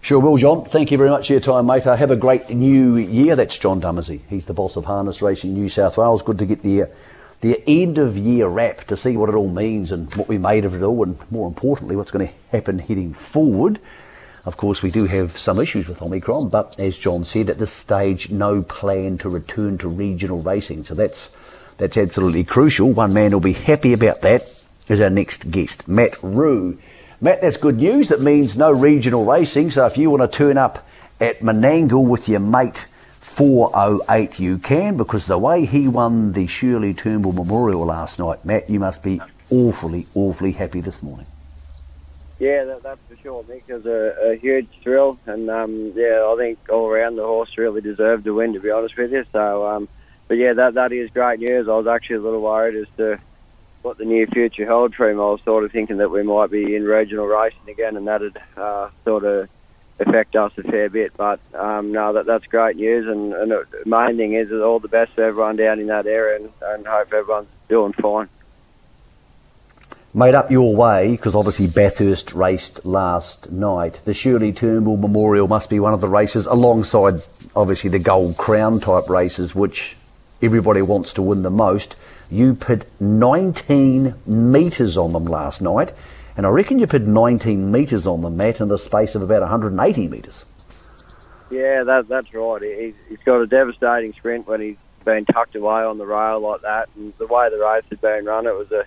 Sure 0.00 0.20
will, 0.20 0.36
John. 0.36 0.64
Thank 0.64 0.90
you 0.90 0.98
very 0.98 1.10
much 1.10 1.26
for 1.26 1.34
your 1.34 1.40
time, 1.40 1.66
mate. 1.66 1.84
Have 1.84 2.10
a 2.10 2.16
great 2.16 2.48
new 2.50 2.96
year. 2.96 3.36
That's 3.36 3.58
John 3.58 3.80
Dumesny. 3.80 4.20
He's 4.28 4.46
the 4.46 4.54
boss 4.54 4.76
of 4.76 4.86
Harness 4.86 5.20
Racing 5.20 5.52
New 5.52 5.68
South 5.68 5.98
Wales. 5.98 6.22
Good 6.22 6.38
to 6.38 6.46
get 6.46 6.62
the, 6.62 6.84
the 7.40 7.62
end 7.66 7.98
of 7.98 8.16
year 8.16 8.48
wrap 8.48 8.84
to 8.84 8.96
see 8.96 9.16
what 9.16 9.28
it 9.28 9.34
all 9.34 9.50
means 9.50 9.92
and 9.92 10.12
what 10.14 10.28
we 10.28 10.38
made 10.38 10.64
of 10.64 10.74
it 10.74 10.82
all, 10.82 11.02
and 11.02 11.18
more 11.30 11.46
importantly, 11.46 11.96
what's 11.96 12.10
going 12.10 12.26
to 12.26 12.32
happen 12.50 12.78
heading 12.78 13.12
forward. 13.12 13.80
Of 14.46 14.56
course, 14.56 14.82
we 14.82 14.90
do 14.90 15.04
have 15.04 15.36
some 15.36 15.60
issues 15.60 15.88
with 15.88 16.00
Omicron, 16.00 16.48
but 16.48 16.78
as 16.80 16.96
John 16.96 17.24
said, 17.24 17.50
at 17.50 17.58
this 17.58 17.72
stage, 17.72 18.30
no 18.30 18.62
plan 18.62 19.18
to 19.18 19.28
return 19.28 19.76
to 19.78 19.88
regional 19.88 20.40
racing. 20.40 20.84
So 20.84 20.94
that's 20.94 21.30
that's 21.78 21.96
absolutely 21.96 22.44
crucial. 22.44 22.92
One 22.92 23.14
man 23.14 23.30
will 23.30 23.40
be 23.40 23.52
happy 23.52 23.92
about 23.92 24.20
that 24.22 24.48
is 24.88 25.00
our 25.00 25.10
next 25.10 25.50
guest, 25.50 25.88
Matt 25.88 26.16
Rue. 26.22 26.78
Matt, 27.20 27.40
that's 27.40 27.56
good 27.56 27.76
news. 27.76 28.08
That 28.08 28.20
means 28.20 28.56
no 28.56 28.70
regional 28.70 29.24
racing. 29.24 29.70
So 29.70 29.86
if 29.86 29.96
you 29.96 30.10
want 30.10 30.30
to 30.30 30.36
turn 30.36 30.58
up 30.58 30.86
at 31.20 31.40
Menangle 31.40 32.06
with 32.06 32.28
your 32.28 32.40
mate 32.40 32.86
408, 33.20 34.38
you 34.38 34.58
can, 34.58 34.96
because 34.96 35.26
the 35.26 35.38
way 35.38 35.64
he 35.64 35.88
won 35.88 36.32
the 36.32 36.46
Shirley 36.46 36.94
Turnbull 36.94 37.32
Memorial 37.32 37.86
last 37.86 38.18
night, 38.18 38.44
Matt, 38.44 38.68
you 38.68 38.80
must 38.80 39.02
be 39.02 39.20
awfully, 39.50 40.06
awfully 40.14 40.52
happy 40.52 40.80
this 40.80 41.02
morning. 41.02 41.26
Yeah, 42.40 42.64
that, 42.64 42.82
that's 42.82 43.00
for 43.08 43.16
sure, 43.16 43.44
Nick. 43.48 43.64
It 43.66 43.74
was 43.74 43.86
a, 43.86 44.30
a 44.32 44.36
huge 44.36 44.68
thrill, 44.82 45.18
and 45.26 45.50
um, 45.50 45.92
yeah, 45.94 46.24
I 46.24 46.36
think 46.36 46.58
all 46.70 46.88
around 46.88 47.16
the 47.16 47.26
horse 47.26 47.56
really 47.58 47.80
deserved 47.80 48.24
to 48.24 48.34
win, 48.34 48.52
to 48.54 48.60
be 48.60 48.70
honest 48.70 48.96
with 48.96 49.12
you. 49.12 49.24
So 49.32 49.66
um, 49.66 49.88
but 50.28 50.36
yeah, 50.36 50.52
that 50.52 50.74
that 50.74 50.92
is 50.92 51.10
great 51.10 51.40
news. 51.40 51.68
I 51.68 51.72
was 51.72 51.86
actually 51.86 52.16
a 52.16 52.20
little 52.20 52.42
worried 52.42 52.76
as 52.76 52.86
to 52.98 53.18
what 53.82 53.98
the 53.98 54.04
near 54.04 54.26
future 54.26 54.66
held 54.66 54.94
for 54.94 55.08
him. 55.08 55.18
I 55.18 55.24
was 55.24 55.40
sort 55.42 55.64
of 55.64 55.72
thinking 55.72 55.98
that 55.98 56.10
we 56.10 56.22
might 56.22 56.50
be 56.50 56.76
in 56.76 56.84
regional 56.84 57.26
racing 57.26 57.68
again, 57.68 57.96
and 57.96 58.06
that'd 58.06 58.36
uh, 58.56 58.90
sort 59.04 59.24
of 59.24 59.48
affect 60.00 60.36
us 60.36 60.52
a 60.58 60.62
fair 60.62 60.88
bit. 60.88 61.12
But 61.16 61.40
um, 61.54 61.92
no, 61.92 62.12
that 62.12 62.26
that's 62.26 62.46
great 62.46 62.76
news, 62.76 63.06
and, 63.06 63.32
and 63.32 63.50
the 63.50 63.66
main 63.86 64.16
thing 64.16 64.32
is 64.34 64.52
all 64.52 64.78
the 64.78 64.88
best 64.88 65.12
for 65.12 65.24
everyone 65.24 65.56
down 65.56 65.80
in 65.80 65.86
that 65.88 66.06
area, 66.06 66.36
and, 66.36 66.52
and 66.62 66.86
hope 66.86 67.12
everyone's 67.12 67.48
doing 67.68 67.92
fine. 67.94 68.28
Made 70.14 70.34
up 70.34 70.50
your 70.50 70.74
way, 70.74 71.10
because 71.10 71.34
obviously 71.34 71.66
Bathurst 71.66 72.32
raced 72.32 72.84
last 72.86 73.52
night. 73.52 74.00
The 74.06 74.14
Shirley 74.14 74.52
Turnbull 74.52 74.96
Memorial 74.96 75.46
must 75.46 75.68
be 75.68 75.78
one 75.80 75.92
of 75.92 76.00
the 76.00 76.08
races, 76.08 76.46
alongside 76.46 77.20
obviously 77.54 77.90
the 77.90 77.98
Gold 77.98 78.38
Crown 78.38 78.80
type 78.80 79.10
races, 79.10 79.54
which 79.54 79.97
everybody 80.42 80.82
wants 80.82 81.12
to 81.14 81.22
win 81.22 81.42
the 81.42 81.50
most. 81.50 81.96
You 82.30 82.54
put 82.54 82.86
19 83.00 84.14
metres 84.26 84.96
on 84.96 85.12
them 85.12 85.24
last 85.24 85.62
night, 85.62 85.92
and 86.36 86.46
I 86.46 86.50
reckon 86.50 86.78
you 86.78 86.86
put 86.86 87.02
19 87.02 87.72
metres 87.72 88.06
on 88.06 88.20
them, 88.20 88.36
Matt, 88.36 88.60
in 88.60 88.68
the 88.68 88.78
space 88.78 89.14
of 89.14 89.22
about 89.22 89.40
180 89.40 90.08
metres. 90.08 90.44
Yeah, 91.50 91.84
that, 91.84 92.08
that's 92.08 92.32
right. 92.34 92.62
He's, 92.62 92.94
he's 93.08 93.24
got 93.24 93.40
a 93.40 93.46
devastating 93.46 94.12
sprint 94.12 94.46
when 94.46 94.60
he's 94.60 94.76
been 95.04 95.24
tucked 95.24 95.56
away 95.56 95.82
on 95.82 95.98
the 95.98 96.06
rail 96.06 96.40
like 96.40 96.60
that, 96.62 96.88
and 96.96 97.12
the 97.18 97.26
way 97.26 97.48
the 97.50 97.58
race 97.58 97.84
had 97.88 98.00
been 98.00 98.26
run, 98.26 98.46
it 98.46 98.54
was 98.54 98.70
a 98.72 98.84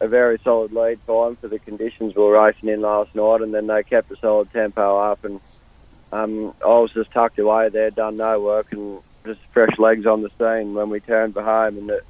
a 0.00 0.08
very 0.08 0.38
solid 0.44 0.72
lead 0.72 0.98
time 1.06 1.36
for 1.36 1.48
the 1.48 1.58
conditions 1.58 2.14
we 2.14 2.22
were 2.22 2.44
racing 2.44 2.68
in 2.68 2.80
last 2.80 3.14
night, 3.14 3.40
and 3.40 3.54
then 3.54 3.66
they 3.66 3.82
kept 3.82 4.10
a 4.10 4.16
solid 4.16 4.50
tempo 4.52 4.98
up. 4.98 5.24
And 5.24 5.40
um, 6.12 6.54
I 6.62 6.68
was 6.68 6.92
just 6.92 7.10
tucked 7.10 7.38
away 7.38 7.68
there, 7.68 7.90
done 7.90 8.16
no 8.16 8.40
work, 8.40 8.72
and 8.72 9.00
just 9.24 9.40
fresh 9.52 9.78
legs 9.78 10.06
on 10.06 10.22
the 10.22 10.30
scene 10.38 10.74
when 10.74 10.90
we 10.90 11.00
turned 11.00 11.34
behind, 11.34 11.78
and 11.78 11.90
it, 11.90 12.04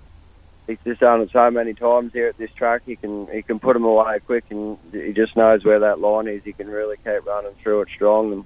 he's 0.67 0.79
just 0.85 1.01
done 1.01 1.21
it 1.21 1.31
so 1.31 1.51
many 1.51 1.75
times 1.75 2.13
here 2.13 2.29
at 2.29 2.37
this 2.39 2.53
track. 2.53 2.83
He 2.85 2.97
can 2.97 3.27
he 3.29 3.43
can 3.43 3.59
put 3.59 3.75
them 3.75 3.85
away 3.85 4.19
quick, 4.21 4.45
and 4.51 4.79
he 4.93 5.13
just 5.13 5.37
knows 5.37 5.65
where 5.65 5.81
that 5.81 6.01
line 6.01 6.29
is. 6.29 6.45
He 6.45 6.53
can 6.53 6.69
really 6.69 6.97
keep 6.97 7.27
running 7.27 7.55
through 7.63 7.83
it 7.83 7.89
strong. 7.95 8.33
And 8.33 8.45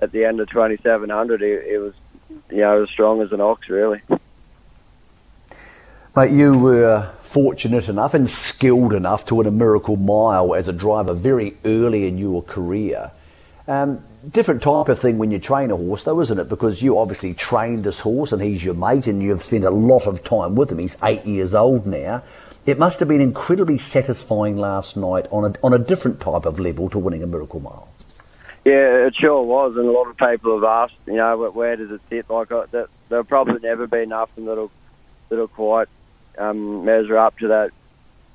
at 0.00 0.12
the 0.12 0.24
end 0.24 0.40
of 0.40 0.48
2700, 0.48 1.40
he 1.40 1.76
was 1.76 1.94
you 2.50 2.58
know 2.58 2.82
as 2.82 2.90
strong 2.90 3.20
as 3.20 3.32
an 3.32 3.40
ox, 3.40 3.68
really. 3.68 4.00
Mate, 6.16 6.30
you 6.30 6.58
were 6.58 7.10
fortunate 7.20 7.90
enough 7.90 8.14
and 8.14 8.30
skilled 8.30 8.94
enough 8.94 9.26
to 9.26 9.34
win 9.34 9.46
a 9.46 9.50
miracle 9.50 9.96
mile 9.96 10.54
as 10.54 10.68
a 10.68 10.72
driver 10.72 11.12
very 11.12 11.58
early 11.66 12.08
in 12.08 12.16
your 12.16 12.42
career. 12.42 13.10
Um, 13.68 14.04
different 14.30 14.62
type 14.62 14.88
of 14.88 14.98
thing 14.98 15.18
when 15.18 15.30
you 15.30 15.38
train 15.38 15.70
a 15.70 15.76
horse, 15.76 16.04
though, 16.04 16.20
isn't 16.20 16.38
it? 16.38 16.48
Because 16.48 16.82
you 16.82 16.98
obviously 16.98 17.34
trained 17.34 17.84
this 17.84 18.00
horse 18.00 18.32
and 18.32 18.40
he's 18.40 18.64
your 18.64 18.74
mate 18.74 19.06
and 19.06 19.22
you've 19.22 19.42
spent 19.42 19.64
a 19.64 19.70
lot 19.70 20.06
of 20.06 20.22
time 20.22 20.54
with 20.54 20.70
him. 20.70 20.78
He's 20.78 20.96
eight 21.02 21.24
years 21.24 21.54
old 21.54 21.86
now. 21.86 22.22
It 22.64 22.78
must 22.78 23.00
have 23.00 23.08
been 23.08 23.20
incredibly 23.20 23.78
satisfying 23.78 24.56
last 24.56 24.96
night 24.96 25.26
on 25.30 25.52
a, 25.52 25.54
on 25.64 25.72
a 25.72 25.78
different 25.78 26.20
type 26.20 26.44
of 26.46 26.58
level 26.58 26.90
to 26.90 26.98
winning 26.98 27.22
a 27.22 27.26
Miracle 27.26 27.60
Mile. 27.60 27.88
Yeah, 28.64 29.06
it 29.06 29.14
sure 29.14 29.42
was, 29.42 29.76
and 29.76 29.86
a 29.86 29.92
lot 29.92 30.08
of 30.08 30.16
people 30.16 30.56
have 30.56 30.64
asked, 30.64 30.98
you 31.06 31.14
know, 31.14 31.50
where 31.50 31.76
does 31.76 31.92
it 31.92 32.00
sit? 32.10 32.28
Like, 32.28 32.50
uh, 32.50 32.66
there'll 33.08 33.24
probably 33.24 33.60
never 33.60 33.86
be 33.86 34.06
nothing 34.06 34.46
that'll 34.46 34.72
that'll 35.28 35.46
quite 35.46 35.88
um, 36.36 36.84
measure 36.84 37.16
up 37.16 37.38
to 37.38 37.48
that, 37.48 37.70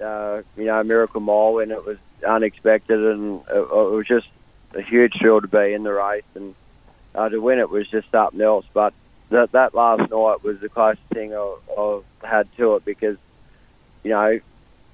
uh, 0.06 0.41
you 0.56 0.65
know, 0.65 0.82
Miracle 0.84 1.20
Mile 1.20 1.54
when 1.56 1.72
it 1.72 1.86
was 1.86 1.98
unexpected, 2.26 3.04
and 3.04 3.41
it, 3.50 3.58
it 3.58 3.70
was 3.70 4.08
just 4.08 4.28
a 4.74 4.82
huge 4.82 5.14
thrill 5.20 5.42
to 5.42 5.48
be 5.48 5.74
in 5.74 5.84
the 5.84 5.94
race, 5.94 6.24
and 6.36 6.56
uh, 7.16 7.30
to 7.30 7.40
win 7.40 7.60
it 7.60 7.70
was 7.70 7.88
just 7.88 8.10
something 8.12 8.42
else. 8.42 8.66
But 8.74 8.94
that 9.30 9.52
that 9.52 9.74
last 9.74 10.10
night 10.12 10.44
was 10.44 10.60
the 10.60 10.70
closest 10.70 11.06
thing 11.14 11.34
I, 11.34 11.56
I've 11.78 12.04
had 12.24 12.48
to 12.58 12.76
it 12.76 12.86
because, 12.86 13.18
you 14.04 14.12
know, 14.12 14.40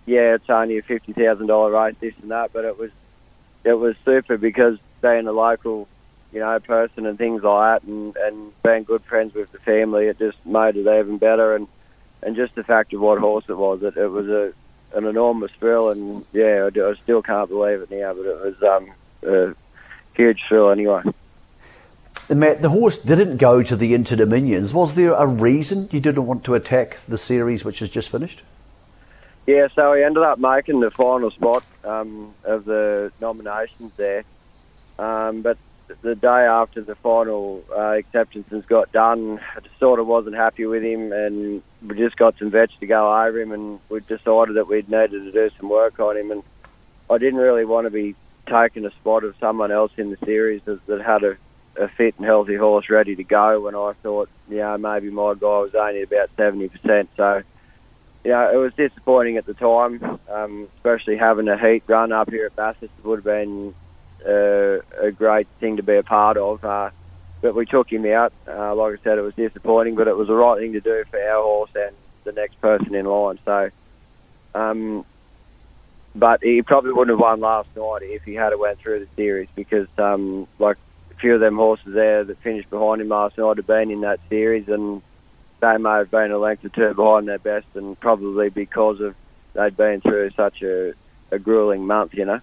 yeah, 0.06 0.36
it's 0.36 0.50
only 0.50 0.78
a 0.78 0.82
fifty 0.82 1.14
thousand 1.14 1.48
dollar 1.48 1.72
race, 1.72 1.96
this 2.00 2.14
and 2.22 2.32
that, 2.32 2.54
but 2.54 2.66
it 2.66 2.78
was 2.78 2.92
it 3.64 3.74
was 3.74 3.96
super 4.06 4.38
because 4.38 4.78
being 5.02 5.28
a 5.28 5.32
local, 5.32 5.88
you 6.32 6.40
know, 6.40 6.60
person 6.60 7.06
and 7.06 7.18
things 7.18 7.44
like 7.44 7.82
that, 7.82 7.88
and 7.88 8.16
and 8.16 8.64
being 8.64 8.84
good 8.84 9.04
friends 9.04 9.34
with 9.34 9.52
the 9.52 9.60
family, 9.60 10.08
it 10.08 10.18
just 10.18 10.44
made 10.46 10.76
it 10.78 10.88
even 10.88 11.18
better. 11.18 11.56
And 11.56 11.68
and 12.24 12.36
just 12.36 12.56
the 12.56 12.64
fact 12.64 12.94
of 12.94 13.02
what 13.02 13.20
horse 13.20 13.46
it 13.48 13.58
was, 13.58 13.84
it, 13.84 13.98
it 13.98 14.08
was 14.08 14.28
a 14.28 14.54
an 14.94 15.06
enormous 15.06 15.52
thrill, 15.52 15.90
and 15.90 16.26
yeah, 16.32 16.70
I, 16.74 16.80
I 16.80 16.94
still 16.96 17.22
can't 17.22 17.50
believe 17.50 17.82
it 17.82 17.92
now, 17.92 18.14
but 18.14 18.26
it 18.26 18.40
was 18.40 18.64
um, 18.64 19.56
huge 20.18 20.42
thrill 20.48 20.70
anyway. 20.70 21.04
Matt, 22.30 22.62
the 22.62 22.70
horse 22.70 22.98
didn't 22.98 23.38
go 23.38 23.64
to 23.64 23.76
the 23.76 23.94
Inter 23.94 24.18
Dominions. 24.18 24.74
Was 24.74 24.96
there 24.96 25.14
a 25.14 25.26
reason 25.26 25.88
you 25.94 26.02
didn't 26.02 26.26
want 26.26 26.44
to 26.44 26.56
attack 26.56 26.98
the 27.08 27.18
series 27.18 27.64
which 27.64 27.80
has 27.80 27.90
just 27.90 28.10
finished? 28.10 28.42
Yeah, 29.46 29.70
so 29.74 29.94
he 29.94 30.04
ended 30.04 30.24
up 30.24 30.38
making 30.38 30.82
the 30.82 30.92
final 30.92 31.32
spot 31.32 31.64
um, 31.86 32.34
of 32.44 32.66
the 32.66 33.14
nominations 33.22 33.94
there. 33.96 34.26
Um, 35.00 35.42
but 35.42 35.58
the 36.02 36.16
day 36.16 36.28
after 36.28 36.82
the 36.82 36.96
final 36.96 37.64
uh, 37.72 37.92
acceptances 37.92 38.66
got 38.66 38.92
done, 38.92 39.40
I 39.56 39.62
just 39.62 39.80
sort 39.80 40.02
of 40.02 40.08
wasn't 40.08 40.36
happy 40.36 40.66
with 40.66 40.84
him, 40.84 41.14
and 41.14 41.64
we 41.82 41.96
just 41.96 42.18
got 42.18 42.38
some 42.38 42.50
vets 42.50 42.74
to 42.82 42.88
go 42.88 43.10
over 43.24 43.40
him, 43.40 43.54
and 43.54 43.80
we 43.88 44.02
decided 44.02 44.56
that 44.56 44.68
we'd 44.68 44.90
needed 44.90 45.12
to 45.12 45.32
do 45.32 45.50
some 45.58 45.70
work 45.70 45.98
on 46.02 46.18
him. 46.18 46.32
And 46.32 46.44
I 47.10 47.18
didn't 47.18 47.40
really 47.40 47.64
want 47.64 47.86
to 47.86 47.92
be 47.92 48.16
taking 48.48 48.86
a 48.86 48.92
spot 48.92 49.24
of 49.24 49.36
someone 49.40 49.72
else 49.72 49.92
in 49.98 50.10
the 50.10 50.18
series 50.26 50.62
that, 50.64 50.86
that 50.88 51.02
had 51.02 51.24
a, 51.24 51.38
a 51.78 51.88
fit 51.88 52.16
and 52.18 52.26
healthy 52.26 52.56
horse 52.56 52.90
ready 52.90 53.16
to 53.16 53.24
go 53.24 53.62
when 53.62 53.76
I 53.76 53.94
thought, 54.04 54.30
you 54.50 54.58
know, 54.58 54.78
maybe 54.78 55.10
my 55.10 55.34
guy 55.34 55.60
was 55.60 55.76
only 55.76 56.04
about 56.04 56.36
70%. 56.36 57.08
So, 57.16 57.44
you 58.24 58.32
know, 58.32 58.52
it 58.52 58.58
was 58.58 58.74
disappointing 58.74 59.38
at 59.38 59.46
the 59.46 59.54
time, 59.54 60.20
um, 60.30 60.68
especially 60.78 61.18
having 61.18 61.48
a 61.48 61.58
heat 61.58 61.84
run 61.88 62.12
up 62.12 62.30
here 62.30 62.48
at 62.48 62.56
Bathurst 62.56 62.92
would 63.04 63.18
have 63.18 63.24
been 63.24 63.74
uh, 64.26 64.80
a 65.00 65.12
great 65.12 65.48
thing 65.60 65.78
to 65.78 65.84
be 65.84 65.96
a 65.96 66.04
part 66.04 66.38
of. 66.38 66.64
Uh, 66.64 66.90
but 67.42 67.56
we 67.56 67.66
took 67.66 67.92
him 67.92 68.06
out. 68.06 68.34
Uh, 68.48 68.74
like 68.76 69.00
I 69.00 69.04
said, 69.04 69.18
it 69.18 69.22
was 69.22 69.36
disappointing, 69.36 69.96
but 69.96 70.08
it 70.08 70.18
was 70.18 70.28
the 70.28 70.36
right 70.36 70.60
thing 70.60 70.74
to 70.74 70.82
do 70.82 71.04
for 71.10 71.22
our 71.22 71.44
horse 71.44 71.70
and 71.76 71.96
the 72.24 72.32
next 72.32 72.60
person 72.60 72.96
in 72.96 73.06
line. 73.06 73.40
So, 73.46 73.70
um, 74.56 75.06
but 76.18 76.42
he 76.44 76.62
probably 76.62 76.92
wouldn't 76.92 77.18
have 77.18 77.20
won 77.20 77.40
last 77.40 77.70
night 77.76 78.02
if 78.02 78.24
he 78.24 78.34
had 78.34 78.58
went 78.58 78.80
through 78.80 79.00
the 79.00 79.08
series 79.16 79.48
because, 79.56 79.88
um, 79.98 80.48
like 80.60 80.78
a 81.12 81.14
few 81.16 81.36
of 81.36 81.40
them 81.40 81.56
horses 81.56 81.94
there 81.94 82.24
that 82.24 82.38
finished 82.40 82.70
behind 82.70 83.02
him 83.02 83.10
last 83.10 83.38
night 83.38 83.58
have 83.58 83.68
been 83.68 83.92
in 83.92 84.02
that 84.02 84.20
series, 84.30 84.68
and 84.68 85.02
they 85.62 85.78
may 85.78 85.98
have 85.98 86.12
been 86.12 86.32
a 86.32 86.38
length 86.38 86.66
or 86.66 86.70
two 86.70 86.94
behind 86.94 87.28
their 87.28 87.40
best, 87.40 87.68
and 87.76 88.00
probably 88.00 88.50
because 88.50 89.00
of 89.00 89.16
they'd 89.54 89.78
been 89.78 90.02
through 90.02 90.30
such 90.32 90.62
a, 90.62 90.94
a 91.32 91.40
grueling 91.40 91.86
month, 91.86 92.14
you 92.14 92.26
know. 92.26 92.42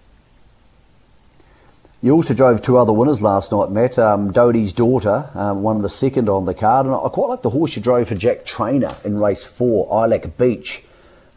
You 2.01 2.13
also 2.13 2.33
drove 2.33 2.61
two 2.61 2.77
other 2.77 2.93
winners 2.93 3.21
last 3.21 3.51
night, 3.51 3.71
Matt. 3.71 3.97
Um, 3.97 4.31
Doty's 4.31 4.73
daughter 4.73 5.29
um, 5.33 5.63
won 5.63 5.81
the 5.81 5.89
second 5.89 6.29
on 6.29 6.45
the 6.45 6.53
card, 6.53 6.85
and 6.85 6.93
I 6.93 7.07
quite 7.09 7.29
like 7.29 7.41
the 7.41 7.49
horse 7.49 7.75
you 7.75 7.81
drove 7.81 8.09
for 8.09 8.15
Jack 8.15 8.45
Trainer 8.45 8.95
in 9.03 9.17
race 9.17 9.43
four, 9.43 9.87
Ilac 9.89 10.37
Beach. 10.37 10.83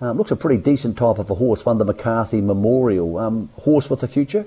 Um, 0.00 0.16
looks 0.16 0.30
a 0.30 0.36
pretty 0.36 0.62
decent 0.62 0.96
type 0.96 1.18
of 1.18 1.28
a 1.30 1.34
horse, 1.34 1.66
won 1.66 1.78
the 1.78 1.84
McCarthy 1.84 2.40
Memorial. 2.40 3.18
Um, 3.18 3.50
horse 3.60 3.90
with 3.90 4.00
the 4.00 4.08
future? 4.08 4.46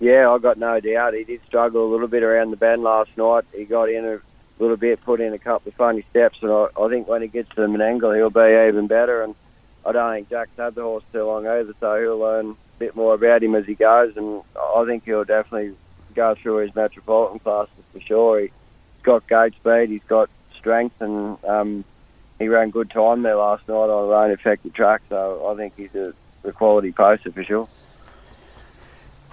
Yeah, 0.00 0.30
I've 0.30 0.42
got 0.42 0.58
no 0.58 0.80
doubt. 0.80 1.14
He 1.14 1.24
did 1.24 1.40
struggle 1.46 1.86
a 1.86 1.90
little 1.90 2.08
bit 2.08 2.22
around 2.22 2.50
the 2.50 2.56
bend 2.56 2.82
last 2.82 3.10
night. 3.16 3.44
He 3.54 3.64
got 3.64 3.88
in 3.88 4.04
a 4.04 4.20
little 4.58 4.76
bit, 4.76 5.02
put 5.02 5.20
in 5.20 5.32
a 5.32 5.38
couple 5.38 5.70
of 5.70 5.74
funny 5.74 6.04
steps, 6.10 6.38
and 6.42 6.50
I, 6.50 6.68
I 6.78 6.88
think 6.88 7.08
when 7.08 7.22
he 7.22 7.28
gets 7.28 7.48
to 7.50 7.62
the 7.62 7.66
Menangle, 7.66 8.14
he'll 8.16 8.30
be 8.30 8.68
even 8.68 8.86
better. 8.86 9.22
And 9.22 9.34
I 9.84 9.92
don't 9.92 10.12
think 10.12 10.30
Jack's 10.30 10.56
had 10.58 10.74
the 10.74 10.82
horse 10.82 11.04
too 11.12 11.24
long 11.24 11.46
either, 11.46 11.74
so 11.80 11.98
he'll 11.98 12.18
learn 12.18 12.50
a 12.50 12.78
bit 12.78 12.94
more 12.94 13.14
about 13.14 13.42
him 13.42 13.54
as 13.54 13.66
he 13.66 13.74
goes. 13.74 14.16
And 14.16 14.42
I 14.58 14.84
think 14.86 15.04
he'll 15.04 15.24
definitely 15.24 15.74
go 16.14 16.34
through 16.34 16.58
his 16.58 16.74
metropolitan 16.74 17.38
classes 17.38 17.72
for 17.92 18.00
sure. 18.00 18.40
He's 18.40 18.50
got 19.02 19.26
gate 19.26 19.54
speed, 19.54 19.88
he's 19.88 20.04
got 20.06 20.28
strength, 20.54 21.00
and 21.00 21.42
um, 21.44 21.84
he 22.40 22.48
ran 22.48 22.70
good 22.70 22.90
time 22.90 23.22
there 23.22 23.36
last 23.36 23.68
night 23.68 23.74
on 23.74 24.08
a 24.08 24.10
rain 24.10 24.32
affected 24.32 24.74
track. 24.74 25.02
So 25.08 25.46
I 25.48 25.54
think 25.56 25.74
he's 25.76 25.94
a, 25.94 26.12
a 26.42 26.52
quality 26.52 26.90
poster 26.90 27.30
for 27.30 27.44
sure. 27.44 27.68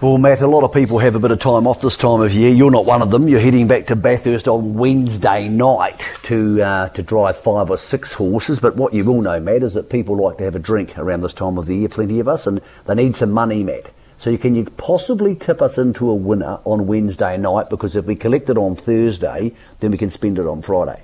Well, 0.00 0.18
Matt, 0.18 0.42
a 0.42 0.46
lot 0.46 0.62
of 0.62 0.72
people 0.72 1.00
have 1.00 1.16
a 1.16 1.18
bit 1.18 1.32
of 1.32 1.40
time 1.40 1.66
off 1.66 1.80
this 1.80 1.96
time 1.96 2.20
of 2.20 2.32
year. 2.32 2.50
You're 2.50 2.70
not 2.70 2.86
one 2.86 3.02
of 3.02 3.10
them. 3.10 3.26
You're 3.26 3.40
heading 3.40 3.66
back 3.66 3.86
to 3.86 3.96
Bathurst 3.96 4.46
on 4.46 4.74
Wednesday 4.74 5.48
night 5.48 6.06
to 6.24 6.62
uh, 6.62 6.88
to 6.90 7.02
drive 7.02 7.36
five 7.36 7.68
or 7.68 7.76
six 7.76 8.12
horses. 8.12 8.60
But 8.60 8.76
what 8.76 8.94
you 8.94 9.04
will 9.04 9.22
know, 9.22 9.40
Matt, 9.40 9.64
is 9.64 9.74
that 9.74 9.90
people 9.90 10.14
like 10.14 10.38
to 10.38 10.44
have 10.44 10.54
a 10.54 10.60
drink 10.60 10.96
around 10.96 11.22
this 11.22 11.32
time 11.32 11.58
of 11.58 11.66
the 11.66 11.74
year. 11.74 11.88
Plenty 11.88 12.20
of 12.20 12.28
us, 12.28 12.46
and 12.46 12.60
they 12.84 12.94
need 12.94 13.16
some 13.16 13.32
money, 13.32 13.64
Matt. 13.64 13.90
So 14.18 14.36
can 14.36 14.54
you 14.54 14.66
possibly 14.66 15.34
tip 15.34 15.60
us 15.60 15.78
into 15.78 16.10
a 16.10 16.14
winner 16.14 16.60
on 16.64 16.86
Wednesday 16.86 17.36
night? 17.36 17.68
Because 17.68 17.96
if 17.96 18.04
we 18.04 18.14
collect 18.14 18.50
it 18.50 18.58
on 18.58 18.76
Thursday, 18.76 19.52
then 19.80 19.90
we 19.90 19.98
can 19.98 20.10
spend 20.10 20.38
it 20.38 20.46
on 20.46 20.62
Friday. 20.62 21.02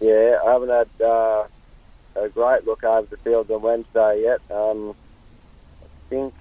Yeah, 0.00 0.38
I 0.44 0.52
haven't 0.52 0.70
had 0.70 1.06
uh, 1.06 1.44
a 2.16 2.28
great 2.28 2.64
look 2.66 2.84
over 2.84 3.06
the 3.06 3.16
fields 3.18 3.50
on 3.50 3.62
Wednesday 3.62 4.22
yet. 4.22 4.40
Um, 4.50 4.94
I 5.82 6.08
think 6.10 6.34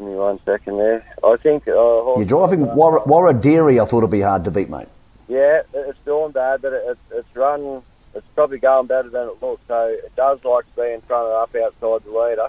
Give 0.00 0.08
me 0.08 0.14
one 0.14 0.40
second 0.46 0.78
there. 0.78 1.04
I 1.22 1.36
think. 1.36 1.68
Uh, 1.68 2.16
You're 2.16 2.24
driving 2.24 2.62
uh, 2.62 2.74
Warra, 2.74 3.02
Warra 3.04 3.34
Dairy. 3.34 3.78
I 3.78 3.84
thought 3.84 3.98
it'd 3.98 4.10
be 4.10 4.22
hard 4.22 4.44
to 4.44 4.50
beat, 4.50 4.70
mate. 4.70 4.88
Yeah, 5.28 5.60
it's 5.74 5.98
doing 6.06 6.32
bad, 6.32 6.62
but 6.62 6.72
it, 6.72 6.98
it's 7.12 7.36
run. 7.36 7.82
It's 8.14 8.26
probably 8.34 8.58
going 8.58 8.86
better 8.86 9.10
than 9.10 9.28
it 9.28 9.42
looks. 9.42 9.60
So 9.68 9.88
it 9.88 10.16
does 10.16 10.42
like 10.42 10.64
to 10.74 10.82
be 10.82 10.92
in 10.92 11.02
front 11.02 11.26
of 11.26 11.42
up 11.42 11.54
outside 11.54 12.04
the 12.10 12.18
leader. 12.18 12.48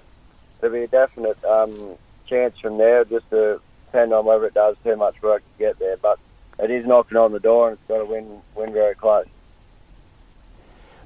There'll 0.62 0.74
be 0.74 0.84
a 0.84 0.88
definite 0.88 1.44
um, 1.44 1.98
chance 2.26 2.58
from 2.60 2.78
there, 2.78 3.04
just 3.04 3.30
to 3.32 3.60
depend 3.88 4.14
on 4.14 4.24
whether 4.24 4.46
it 4.46 4.54
does 4.54 4.78
too 4.84 4.96
much 4.96 5.22
work 5.22 5.42
to 5.42 5.60
get 5.60 5.78
there. 5.78 5.98
But 5.98 6.20
it 6.58 6.72
is 6.72 6.86
knocking 6.86 7.18
on 7.18 7.34
the 7.34 7.40
door, 7.42 7.68
and 7.68 7.78
it's 7.78 7.88
got 7.90 7.98
to 7.98 8.06
win 8.06 8.42
win 8.56 8.72
very 8.72 8.96
close. 8.96 9.28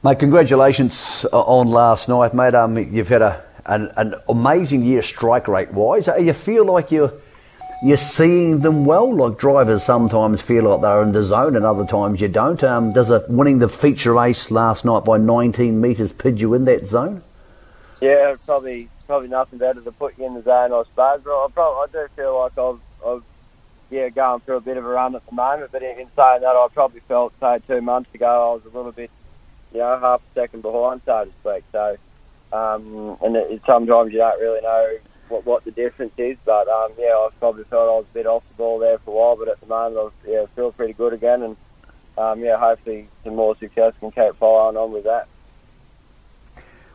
Mate, 0.05 0.19
congratulations 0.19 1.25
uh, 1.33 1.41
on 1.41 1.67
last 1.67 2.07
night, 2.07 2.31
mate. 2.31 2.53
Um, 2.53 2.77
you've 2.77 3.09
had 3.09 3.23
a 3.23 3.43
an, 3.65 3.91
an 3.97 4.13
amazing 4.29 4.83
year 4.83 5.01
strike 5.01 5.47
rate 5.47 5.73
wise. 5.73 6.05
You 6.05 6.31
feel 6.31 6.63
like 6.63 6.91
you're 6.91 7.11
you're 7.81 7.97
seeing 7.97 8.59
them 8.59 8.85
well. 8.85 9.11
Like 9.11 9.39
drivers 9.39 9.81
sometimes 9.81 10.43
feel 10.43 10.65
like 10.65 10.81
they're 10.81 11.01
in 11.01 11.11
the 11.11 11.23
zone, 11.23 11.55
and 11.55 11.65
other 11.65 11.87
times 11.87 12.21
you 12.21 12.27
don't. 12.27 12.63
Um, 12.63 12.93
does 12.93 13.09
a 13.09 13.25
winning 13.27 13.57
the 13.57 13.67
feature 13.67 14.13
race 14.13 14.51
last 14.51 14.85
night 14.85 15.05
by 15.05 15.17
19 15.17 15.81
metres 15.81 16.13
put 16.13 16.37
you 16.37 16.53
in 16.53 16.65
that 16.65 16.85
zone? 16.85 17.23
Yeah, 17.99 18.35
probably 18.45 18.89
probably 19.07 19.29
nothing 19.29 19.57
better 19.57 19.81
to 19.81 19.91
put 19.91 20.19
you 20.19 20.27
in 20.27 20.35
the 20.35 20.43
zone, 20.43 20.71
I 20.71 20.83
suppose. 20.83 21.21
But 21.23 21.31
I, 21.31 21.47
probably, 21.51 21.97
I 21.97 22.03
do 22.03 22.07
feel 22.15 22.39
like 22.41 22.57
I've, 22.59 22.79
I've 23.07 23.23
yeah 23.89 24.09
going 24.09 24.41
through 24.41 24.57
a 24.57 24.61
bit 24.61 24.77
of 24.77 24.85
a 24.85 24.87
run 24.87 25.15
at 25.15 25.25
the 25.25 25.33
moment. 25.33 25.71
But 25.71 25.81
in 25.81 25.95
saying 25.95 26.11
that, 26.15 26.45
I 26.45 26.67
probably 26.71 26.99
felt 27.07 27.33
say 27.39 27.57
two 27.65 27.81
months 27.81 28.13
ago 28.13 28.51
I 28.51 28.53
was 28.53 28.71
a 28.71 28.77
little 28.77 28.91
bit 28.91 29.09
you 29.75 29.81
know 29.81 29.99
half 29.99 30.21
a 30.21 30.33
second 30.33 30.61
behind, 30.61 31.01
so 31.05 31.25
to 31.25 31.31
speak. 31.41 31.63
So 31.71 31.97
um, 32.53 33.17
and 33.21 33.35
it, 33.35 33.61
sometimes 33.65 34.13
you 34.13 34.19
don't 34.19 34.39
really 34.39 34.61
know 34.61 34.97
what, 35.27 35.45
what 35.45 35.65
the 35.65 35.71
difference 35.71 36.13
is. 36.17 36.38
But 36.45 36.67
um, 36.67 36.91
yeah, 36.97 37.13
I 37.13 37.29
probably 37.39 37.65
felt 37.65 37.89
I 37.89 37.95
was 37.97 38.05
a 38.09 38.13
bit 38.13 38.25
off 38.25 38.43
the 38.49 38.55
ball 38.55 38.79
there 38.79 38.97
for 38.99 39.11
a 39.11 39.13
while, 39.13 39.35
but 39.35 39.49
at 39.49 39.59
the 39.59 39.67
moment 39.67 40.13
I 40.25 40.29
yeah, 40.29 40.45
feel 40.55 40.71
pretty 40.71 40.93
good 40.93 41.13
again, 41.13 41.43
and 41.43 41.57
um, 42.17 42.39
yeah, 42.39 42.57
hopefully 42.57 43.07
some 43.23 43.35
more 43.35 43.57
success 43.57 43.93
can 43.99 44.11
keep 44.11 44.35
following 44.35 44.77
on 44.77 44.91
with 44.91 45.03
that. 45.03 45.27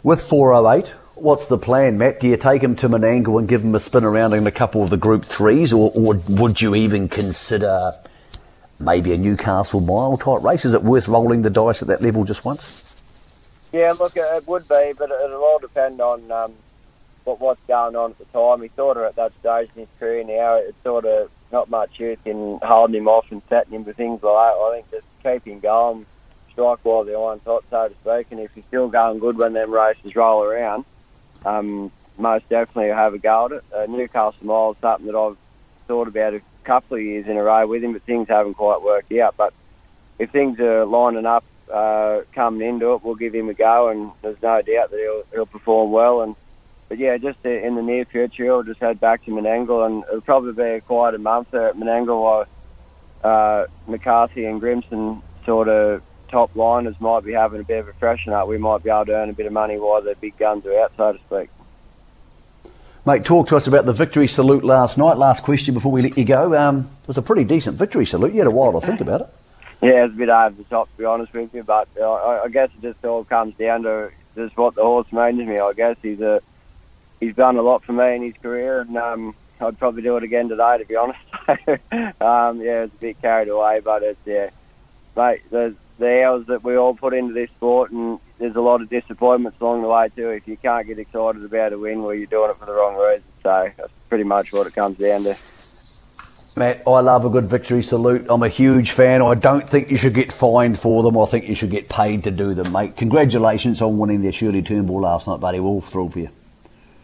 With 0.03 0.23
408, 0.23 0.95
what's 1.15 1.49
the 1.49 1.59
plan, 1.59 1.99
Matt? 1.99 2.21
Do 2.21 2.29
you 2.29 2.39
take 2.39 2.63
him 2.63 2.75
to 2.77 2.89
Menangle 2.89 3.39
and 3.39 3.47
give 3.47 3.63
him 3.63 3.75
a 3.75 3.81
spin 3.81 4.03
around 4.03 4.33
in 4.33 4.47
a 4.47 4.51
couple 4.51 4.83
of 4.83 4.89
the 4.89 4.97
Group 4.97 5.27
Threes, 5.27 5.75
or, 5.75 5.93
or 5.95 6.15
would 6.27 6.63
you 6.63 6.75
even 6.75 7.07
consider 7.07 7.93
maybe 8.81 9.13
a 9.13 9.17
Newcastle 9.17 9.81
Mile 9.81 10.17
type 10.17 10.43
race? 10.43 10.65
Is 10.65 10.75
it 10.75 10.83
worth 10.83 11.09
rolling 11.09 11.43
the 11.43 11.51
dice 11.51 11.83
at 11.83 11.89
that 11.89 12.03
level 12.03 12.25
just 12.25 12.45
once? 12.45 12.83
Yeah, 13.73 13.93
look, 13.93 14.15
it 14.17 14.49
would 14.49 14.69
be, 14.69 14.93
but 14.99 15.11
it'll 15.11 15.43
all 15.43 15.59
depend 15.61 16.01
on 16.01 16.31
um, 16.33 16.55
what 17.25 17.41
what's 17.41 17.61
going 17.69 17.95
on 17.95 18.13
at 18.13 18.19
the 18.19 18.25
time. 18.27 18.63
He's 18.63 18.73
sort 18.75 18.97
of 18.97 19.05
at 19.05 19.17
that 19.17 19.33
stage 19.41 19.71
in 19.77 19.83
his 19.83 19.89
career 19.99 20.25
now. 20.25 20.57
It's 20.57 20.83
sort 20.83 21.05
of 21.05 21.31
not 21.53 21.71
much 21.71 22.01
use 22.01 22.19
in 22.25 22.59
holding 22.63 22.97
him 22.97 23.09
off 23.09 23.31
and 23.31 23.43
setting 23.49 23.75
him 23.75 23.85
for 23.85 23.93
things 23.93 24.23
like 24.23 24.35
that. 24.35 24.57
I 24.57 24.73
think 24.75 24.91
just 24.91 25.07
keep 25.23 25.53
him 25.53 25.61
going, 25.61 26.07
strike 26.53 26.79
while 26.83 27.05
the 27.05 27.15
iron's 27.15 27.43
hot, 27.45 27.65
so 27.71 27.89
to 27.89 27.95
speak. 27.95 28.27
And 28.31 28.41
if 28.41 28.53
he's 28.55 28.65
still 28.65 28.89
going 28.89 29.19
good 29.19 29.37
when 29.37 29.53
them 29.53 29.71
races 29.71 30.17
roll 30.17 30.43
around, 30.43 30.85
um, 31.45 31.93
most 32.19 32.49
definitely 32.49 32.91
have 32.91 33.15
a 33.15 33.19
go 33.19 33.47
at 33.47 33.53
it. 33.53 33.65
Uh, 33.75 33.87
Newcastle 33.87 34.47
Mile 34.47 34.73
is 34.73 34.77
something 34.79 35.07
that 35.07 35.17
I've 35.17 35.37
thought 35.87 36.09
about 36.09 36.35
a 36.35 36.43
couple 36.71 36.97
of 36.99 37.03
years 37.03 37.27
in 37.27 37.37
a 37.37 37.43
row 37.43 37.67
with 37.67 37.83
him, 37.83 37.93
but 37.93 38.03
things 38.03 38.29
haven't 38.29 38.55
quite 38.55 38.81
worked 38.81 39.13
out. 39.15 39.35
But 39.37 39.53
if 40.21 40.31
things 40.31 40.61
are 40.61 40.85
lining 40.85 41.27
up 41.27 41.43
uh, 41.73 42.21
coming 42.33 42.69
into 42.69 42.95
it, 42.95 43.03
we'll 43.03 43.17
give 43.17 43.35
him 43.35 43.49
a 43.49 43.55
go, 43.55 43.89
and 43.89 44.13
there's 44.23 44.41
no 44.41 44.63
doubt 44.63 44.93
that 44.93 45.01
he'll, 45.01 45.25
he'll 45.33 45.47
perform 45.47 45.91
well. 45.91 46.23
And 46.23 46.37
but 46.89 46.99
yeah, 46.99 47.17
just 47.17 47.45
in 47.45 47.75
the 47.75 47.83
near 47.83 48.05
future, 48.05 48.45
he'll 48.45 48.63
just 48.63 48.79
head 48.79 49.01
back 49.01 49.25
to 49.25 49.33
Menangle, 49.33 49.85
and 49.85 50.05
it'll 50.05 50.21
probably 50.21 50.53
be 50.53 50.63
a 50.63 50.81
quieter 50.81 51.19
month 51.19 51.49
there 51.51 51.71
at 51.71 51.77
Menangle 51.77 52.21
while 52.23 52.47
uh, 53.25 53.67
McCarthy 53.89 54.45
and 54.45 54.61
Grimson 54.61 55.23
sort 55.45 55.69
of 55.69 56.03
top 56.29 56.55
liners 56.55 56.95
might 57.01 57.25
be 57.25 57.33
having 57.33 57.61
a 57.61 57.65
bit 57.65 57.81
of 57.81 57.89
a 57.89 57.93
freshen 57.95 58.33
up. 58.33 58.47
We 58.47 58.59
might 58.59 58.85
be 58.85 58.91
able 58.91 59.07
to 59.07 59.15
earn 59.15 59.31
a 59.31 59.33
bit 59.33 59.47
of 59.47 59.53
money 59.53 59.77
while 59.77 60.03
the 60.03 60.15
big 60.21 60.39
guns 60.39 60.65
are 60.67 60.81
out, 60.81 60.93
so 60.97 61.13
to 61.15 61.19
speak. 61.19 61.51
Mate, 63.07 63.25
talk 63.25 63.49
to 63.49 63.57
us 63.57 63.67
about 63.67 63.87
the 63.87 63.95
victory 63.95 64.29
salute 64.29 64.63
last 64.63 64.99
night. 64.99 65.17
Last 65.17 65.43
question 65.43 65.73
before 65.73 65.91
we 65.91 66.03
let 66.03 66.19
you 66.19 66.25
go. 66.27 66.55
Um, 66.55 66.81
it 67.03 67.09
was 67.09 67.17
a 67.17 67.23
pretty 67.23 67.45
decent 67.45 67.79
victory 67.79 68.05
salute. 68.05 68.35
You 68.35 68.41
had 68.41 68.47
a 68.47 68.51
while 68.51 68.79
to 68.79 68.87
think 68.87 69.01
about 69.01 69.23
it. 69.23 69.29
Yeah, 69.81 70.05
it's 70.05 70.13
a 70.13 70.17
bit 70.17 70.29
over 70.29 70.55
the 70.55 70.65
top 70.65 70.91
to 70.91 70.99
be 70.99 71.07
honest 71.07 71.33
with 71.33 71.55
you, 71.55 71.63
but 71.63 71.89
I, 71.99 72.49
guess 72.53 72.69
it 72.77 72.83
just 72.83 73.03
all 73.03 73.25
comes 73.25 73.55
down 73.55 73.85
to 73.85 74.11
just 74.37 74.55
what 74.55 74.75
the 74.75 74.83
horse 74.83 75.11
means 75.13 75.39
to 75.39 75.47
me. 75.47 75.59
I 75.59 75.73
guess 75.73 75.97
he's 76.03 76.21
a 76.21 76.43
he's 77.21 77.35
done 77.35 77.57
a 77.57 77.63
lot 77.63 77.83
for 77.85 77.95
me 77.95 78.17
in 78.17 78.23
his 78.23 78.35
career, 78.43 78.83
and 78.83 78.95
um, 78.99 79.35
I'd 79.63 79.79
probably 79.79 80.03
do 80.03 80.19
it 80.19 80.23
again 80.23 80.51
today, 80.51 80.77
to 80.77 80.85
be 80.85 80.97
honest. 80.97 81.21
um, 82.21 82.61
yeah, 82.61 82.83
it's 82.83 82.95
a 82.95 82.99
bit 83.01 83.23
carried 83.23 83.49
away, 83.49 83.81
but 83.83 84.03
it's 84.03 84.21
yeah, 84.27 84.51
mate. 85.17 85.41
The 85.49 85.75
the 86.01 86.25
hours 86.25 86.47
that 86.47 86.65
we 86.65 86.77
all 86.77 86.95
put 86.95 87.15
into 87.15 87.33
this 87.33 87.51
sport, 87.51 87.93
and 87.93 88.19
there's 88.39 88.57
a 88.57 88.61
lot 88.61 88.81
of 88.81 88.89
disappointments 88.89 89.61
along 89.61 89.83
the 89.83 89.89
way 89.89 90.09
too. 90.17 90.31
If 90.31 90.49
you 90.49 90.57
can't 90.57 90.87
get 90.87 90.99
excited 90.99 91.45
about 91.45 91.73
a 91.73 91.79
win, 91.79 92.03
well, 92.03 92.15
you're 92.15 92.27
doing 92.27 92.51
it 92.51 92.59
for 92.59 92.67
the 92.67 92.73
wrong 92.73 92.97
reason. 92.97 93.23
So 93.43 93.71
that's 93.77 93.93
pretty 94.09 94.25
much 94.25 94.53
what 94.53 94.67
it 94.67 94.75
comes 94.75 94.99
down 94.99 95.23
to. 95.25 95.37
Matt, 96.57 96.83
I 96.87 97.01
love 97.01 97.25
a 97.25 97.31
good 97.31 97.47
victory 97.47 97.83
salute. 97.83 98.27
I'm 98.29 98.43
a 98.43 98.49
huge 98.49 98.91
fan. 98.91 99.23
I 99.23 99.35
don't 99.35 99.69
think 99.69 99.91
you 99.91 99.97
should 99.97 100.15
get 100.15 100.33
fined 100.33 100.81
for 100.81 101.05
them. 101.05 101.17
I 101.17 101.25
think 101.27 101.49
you 101.49 101.55
should 101.55 101.71
get 101.71 101.89
paid 101.89 102.25
to 102.25 102.31
do 102.33 102.55
them, 102.55 102.73
mate. 102.73 102.97
Congratulations 102.97 103.81
on 103.81 103.99
winning 103.99 104.23
the 104.23 104.33
Shirley 104.33 104.63
Turnbull 104.63 105.03
last 105.03 105.29
night, 105.29 105.39
buddy. 105.39 105.61
We're 105.61 105.69
all 105.69 105.81
thrilled 105.81 106.15
for 106.15 106.19
you. 106.19 106.31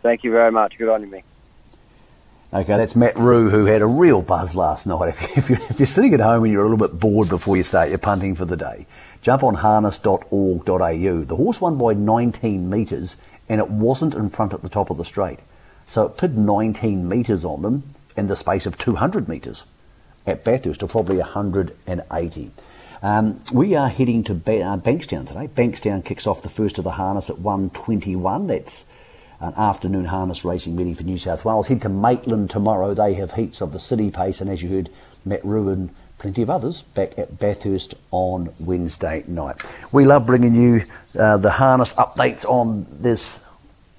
Thank 0.03 0.25
you 0.25 0.33
very 0.33 0.51
much. 0.51 0.77
Good 0.77 0.89
on 0.89 1.03
you, 1.03 1.09
Mick. 1.09 1.23
Okay, 2.55 2.77
that's 2.77 2.95
Matt 2.95 3.17
Rue, 3.17 3.51
who 3.51 3.65
had 3.65 3.83
a 3.83 3.87
real 3.87 4.23
buzz 4.23 4.55
last 4.55 4.87
night. 4.87 5.09
If, 5.09 5.37
if, 5.37 5.51
you're, 5.51 5.59
if 5.69 5.81
you're 5.81 5.87
sitting 5.87 6.15
at 6.15 6.21
home 6.21 6.45
and 6.45 6.53
you're 6.53 6.65
a 6.65 6.69
little 6.69 6.89
bit 6.89 6.99
bored 6.99 7.29
before 7.29 7.57
you 7.57 7.65
start 7.65 7.89
your 7.89 7.99
punting 7.99 8.37
for 8.37 8.45
the 8.45 8.57
day, 8.57 8.87
jump 9.21 9.43
on 9.43 9.55
harness.org.au. 9.55 11.25
The 11.25 11.37
horse 11.37 11.61
won 11.61 11.77
by 11.77 11.93
19 11.95 12.71
metres 12.71 13.17
and 13.49 13.61
it 13.61 13.69
wasn't 13.69 14.15
in 14.15 14.31
front 14.31 14.55
at 14.55 14.63
the 14.63 14.69
top 14.69 14.91
of 14.91 14.97
the 14.97 15.05
straight. 15.05 15.41
So 15.87 16.07
it 16.07 16.17
put 16.17 16.33
19 16.33 17.09
metres 17.09 17.45
on 17.45 17.63
them 17.63 17.83
in 18.17 18.29
the 18.29 18.37
space 18.37 18.65
of 18.67 18.79
200 18.79 19.29
metres. 19.29 19.65
At 20.27 20.45
Bathurst, 20.45 20.83
or 20.83 20.89
probably 20.89 21.19
180. 21.19 22.51
Um, 23.03 23.41
we 23.53 23.75
are 23.77 23.89
heading 23.89 24.25
to 24.25 24.35
ba- 24.35 24.63
uh, 24.63 24.77
Bankstown 24.79 25.27
today. 25.27 25.49
Bankstown 25.49 26.05
kicks 26.05 26.27
off 26.27 26.43
the 26.43 26.49
first 26.49 26.79
of 26.79 26.85
the 26.85 26.93
harness 26.93 27.31
at 27.31 27.39
121. 27.39 28.49
That's 28.49 28.87
an 29.41 29.53
afternoon 29.55 30.07
harness 30.07 30.45
racing 30.45 30.77
meeting 30.77 30.95
for 30.95 31.03
New 31.03 31.19
South 31.19 31.45
Wales. 31.45 31.69
Head 31.69 31.83
to 31.83 31.89
Maitland 31.89 32.51
tomorrow. 32.51 32.95
They 32.95 33.15
have 33.15 33.33
heats 33.33 33.61
of 33.61 33.73
the 33.73 33.81
City 33.81 34.11
Pace, 34.11 34.41
and 34.41 34.51
as 34.51 34.63
you 34.63 34.69
heard, 34.69 34.91
Matt 35.25 35.45
Ruin, 35.45 35.91
plenty 36.19 36.43
of 36.43 36.51
others, 36.51 36.83
back 36.83 37.19
at 37.19 37.39
Bathurst 37.39 37.95
on 38.11 38.55
Wednesday 38.59 39.25
night. 39.27 39.57
We 39.93 40.05
love 40.05 40.27
bringing 40.27 40.55
you 40.55 40.85
uh, 41.19 41.37
the 41.37 41.53
harness 41.53 41.93
updates 41.95 42.45
on 42.45 42.87
this 42.91 43.45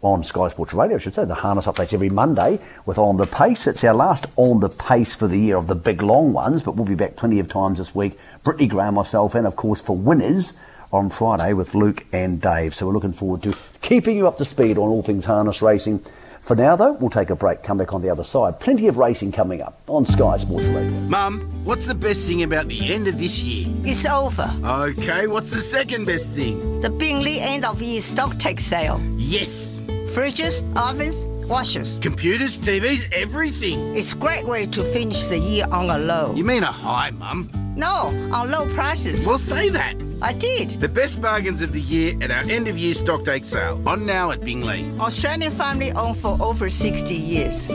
on 0.02 0.24
Sky 0.24 0.48
Sports 0.48 0.74
Radio, 0.74 0.96
I 0.96 1.00
should 1.00 1.16
say. 1.16 1.26
The 1.26 1.36
harness 1.36 1.66
updates 1.66 1.94
every 1.94 2.10
Monday 2.10 2.60
with 2.86 2.98
On 2.98 3.18
the 3.18 3.26
Pace. 3.26 3.66
It's 3.66 3.84
our 3.84 3.96
last 3.96 4.28
On 4.36 4.60
the 4.60 4.70
Pace 4.70 5.16
for 5.16 5.28
the 5.28 5.40
year 5.40 5.58
of 5.58 5.68
the 5.68 5.76
big 5.76 6.02
long 6.02 6.34
ones, 6.34 6.62
but 6.62 6.76
we'll 6.76 6.86
be 6.86 6.96
back 6.96 7.16
plenty 7.16 7.40
of 7.40 7.50
times 7.50 7.80
this 7.80 7.96
week. 7.96 8.18
Brittany 8.44 8.68
Graham, 8.68 8.94
myself, 8.94 9.34
and 9.34 9.48
of 9.48 9.56
course 9.56 9.82
for 9.82 9.98
winners 9.98 10.54
on 10.92 11.10
Friday 11.10 11.54
with 11.54 11.76
Luke 11.76 12.06
and 12.12 12.42
Dave. 12.42 12.74
So 12.74 12.88
we're 12.88 12.94
looking 12.94 13.14
forward 13.14 13.44
to 13.44 13.56
keeping 13.82 14.18
you 14.18 14.28
up 14.28 14.38
to 14.38 14.46
speed 14.46 14.78
on 14.78 14.90
all 14.90 15.04
things 15.04 15.26
harness 15.26 15.62
racing. 15.62 16.02
For 16.42 16.56
now, 16.56 16.78
though, 16.78 16.94
we'll 16.94 17.10
take 17.10 17.30
a 17.30 17.36
break, 17.36 17.62
come 17.62 17.78
back 17.78 17.94
on 17.94 18.02
the 18.02 18.10
other 18.10 18.24
side. 18.24 18.62
Plenty 18.62 18.88
of 18.88 18.98
racing 18.98 19.34
coming 19.34 19.62
up 19.62 19.82
on 19.88 20.06
Sky 20.06 20.38
Sports 20.38 20.64
Radio. 20.68 20.92
Mum, 21.10 21.42
what's 21.66 21.86
the 21.86 21.94
best 21.94 22.26
thing 22.26 22.44
about 22.44 22.70
the 22.70 22.94
end 22.94 23.10
of 23.10 23.18
this 23.18 23.44
year? 23.44 23.68
It's 23.80 24.06
over. 24.06 24.50
Okay, 24.64 25.28
what's 25.28 25.52
the 25.52 25.62
second 25.62 26.06
best 26.06 26.34
thing? 26.34 26.80
The 26.80 26.90
Bingley 26.90 27.42
end 27.42 27.66
of 27.66 27.82
year 27.82 28.00
stock 28.00 28.38
take 28.38 28.62
sale. 28.62 29.02
Yes! 29.18 29.82
Fridges, 30.16 30.64
ovens, 30.78 31.26
washers. 31.48 32.00
Computers, 32.00 32.58
TVs, 32.58 33.12
everything. 33.12 33.98
It's 33.98 34.14
a 34.14 34.16
great 34.16 34.46
way 34.46 34.68
to 34.68 34.82
finish 34.82 35.26
the 35.26 35.38
year 35.38 35.66
on 35.70 35.90
a 35.90 35.98
low. 35.98 36.34
You 36.34 36.46
mean 36.46 36.64
a 36.64 36.72
high, 36.72 37.12
Mum? 37.12 37.67
No, 37.78 38.08
on 38.34 38.50
low 38.50 38.66
prices. 38.74 39.26
Well, 39.26 39.38
say 39.38 39.70
that. 39.70 39.96
I 40.20 40.34
did. 40.34 40.72
The 40.82 40.90
best 40.90 41.22
bargains 41.22 41.62
of 41.62 41.74
the 41.74 41.82
year 41.82 42.16
at 42.24 42.32
our 42.32 42.42
end 42.50 42.68
of 42.68 42.76
year 42.76 42.96
stock 42.96 43.24
take 43.24 43.46
sale. 43.46 43.80
On 43.88 44.04
now 44.04 44.32
at 44.32 44.42
Bingley. 44.42 44.84
Australian 45.00 45.52
family 45.52 45.92
owned 45.92 46.18
for 46.18 46.36
over 46.42 46.72
60 46.72 47.14
years. 47.14 47.68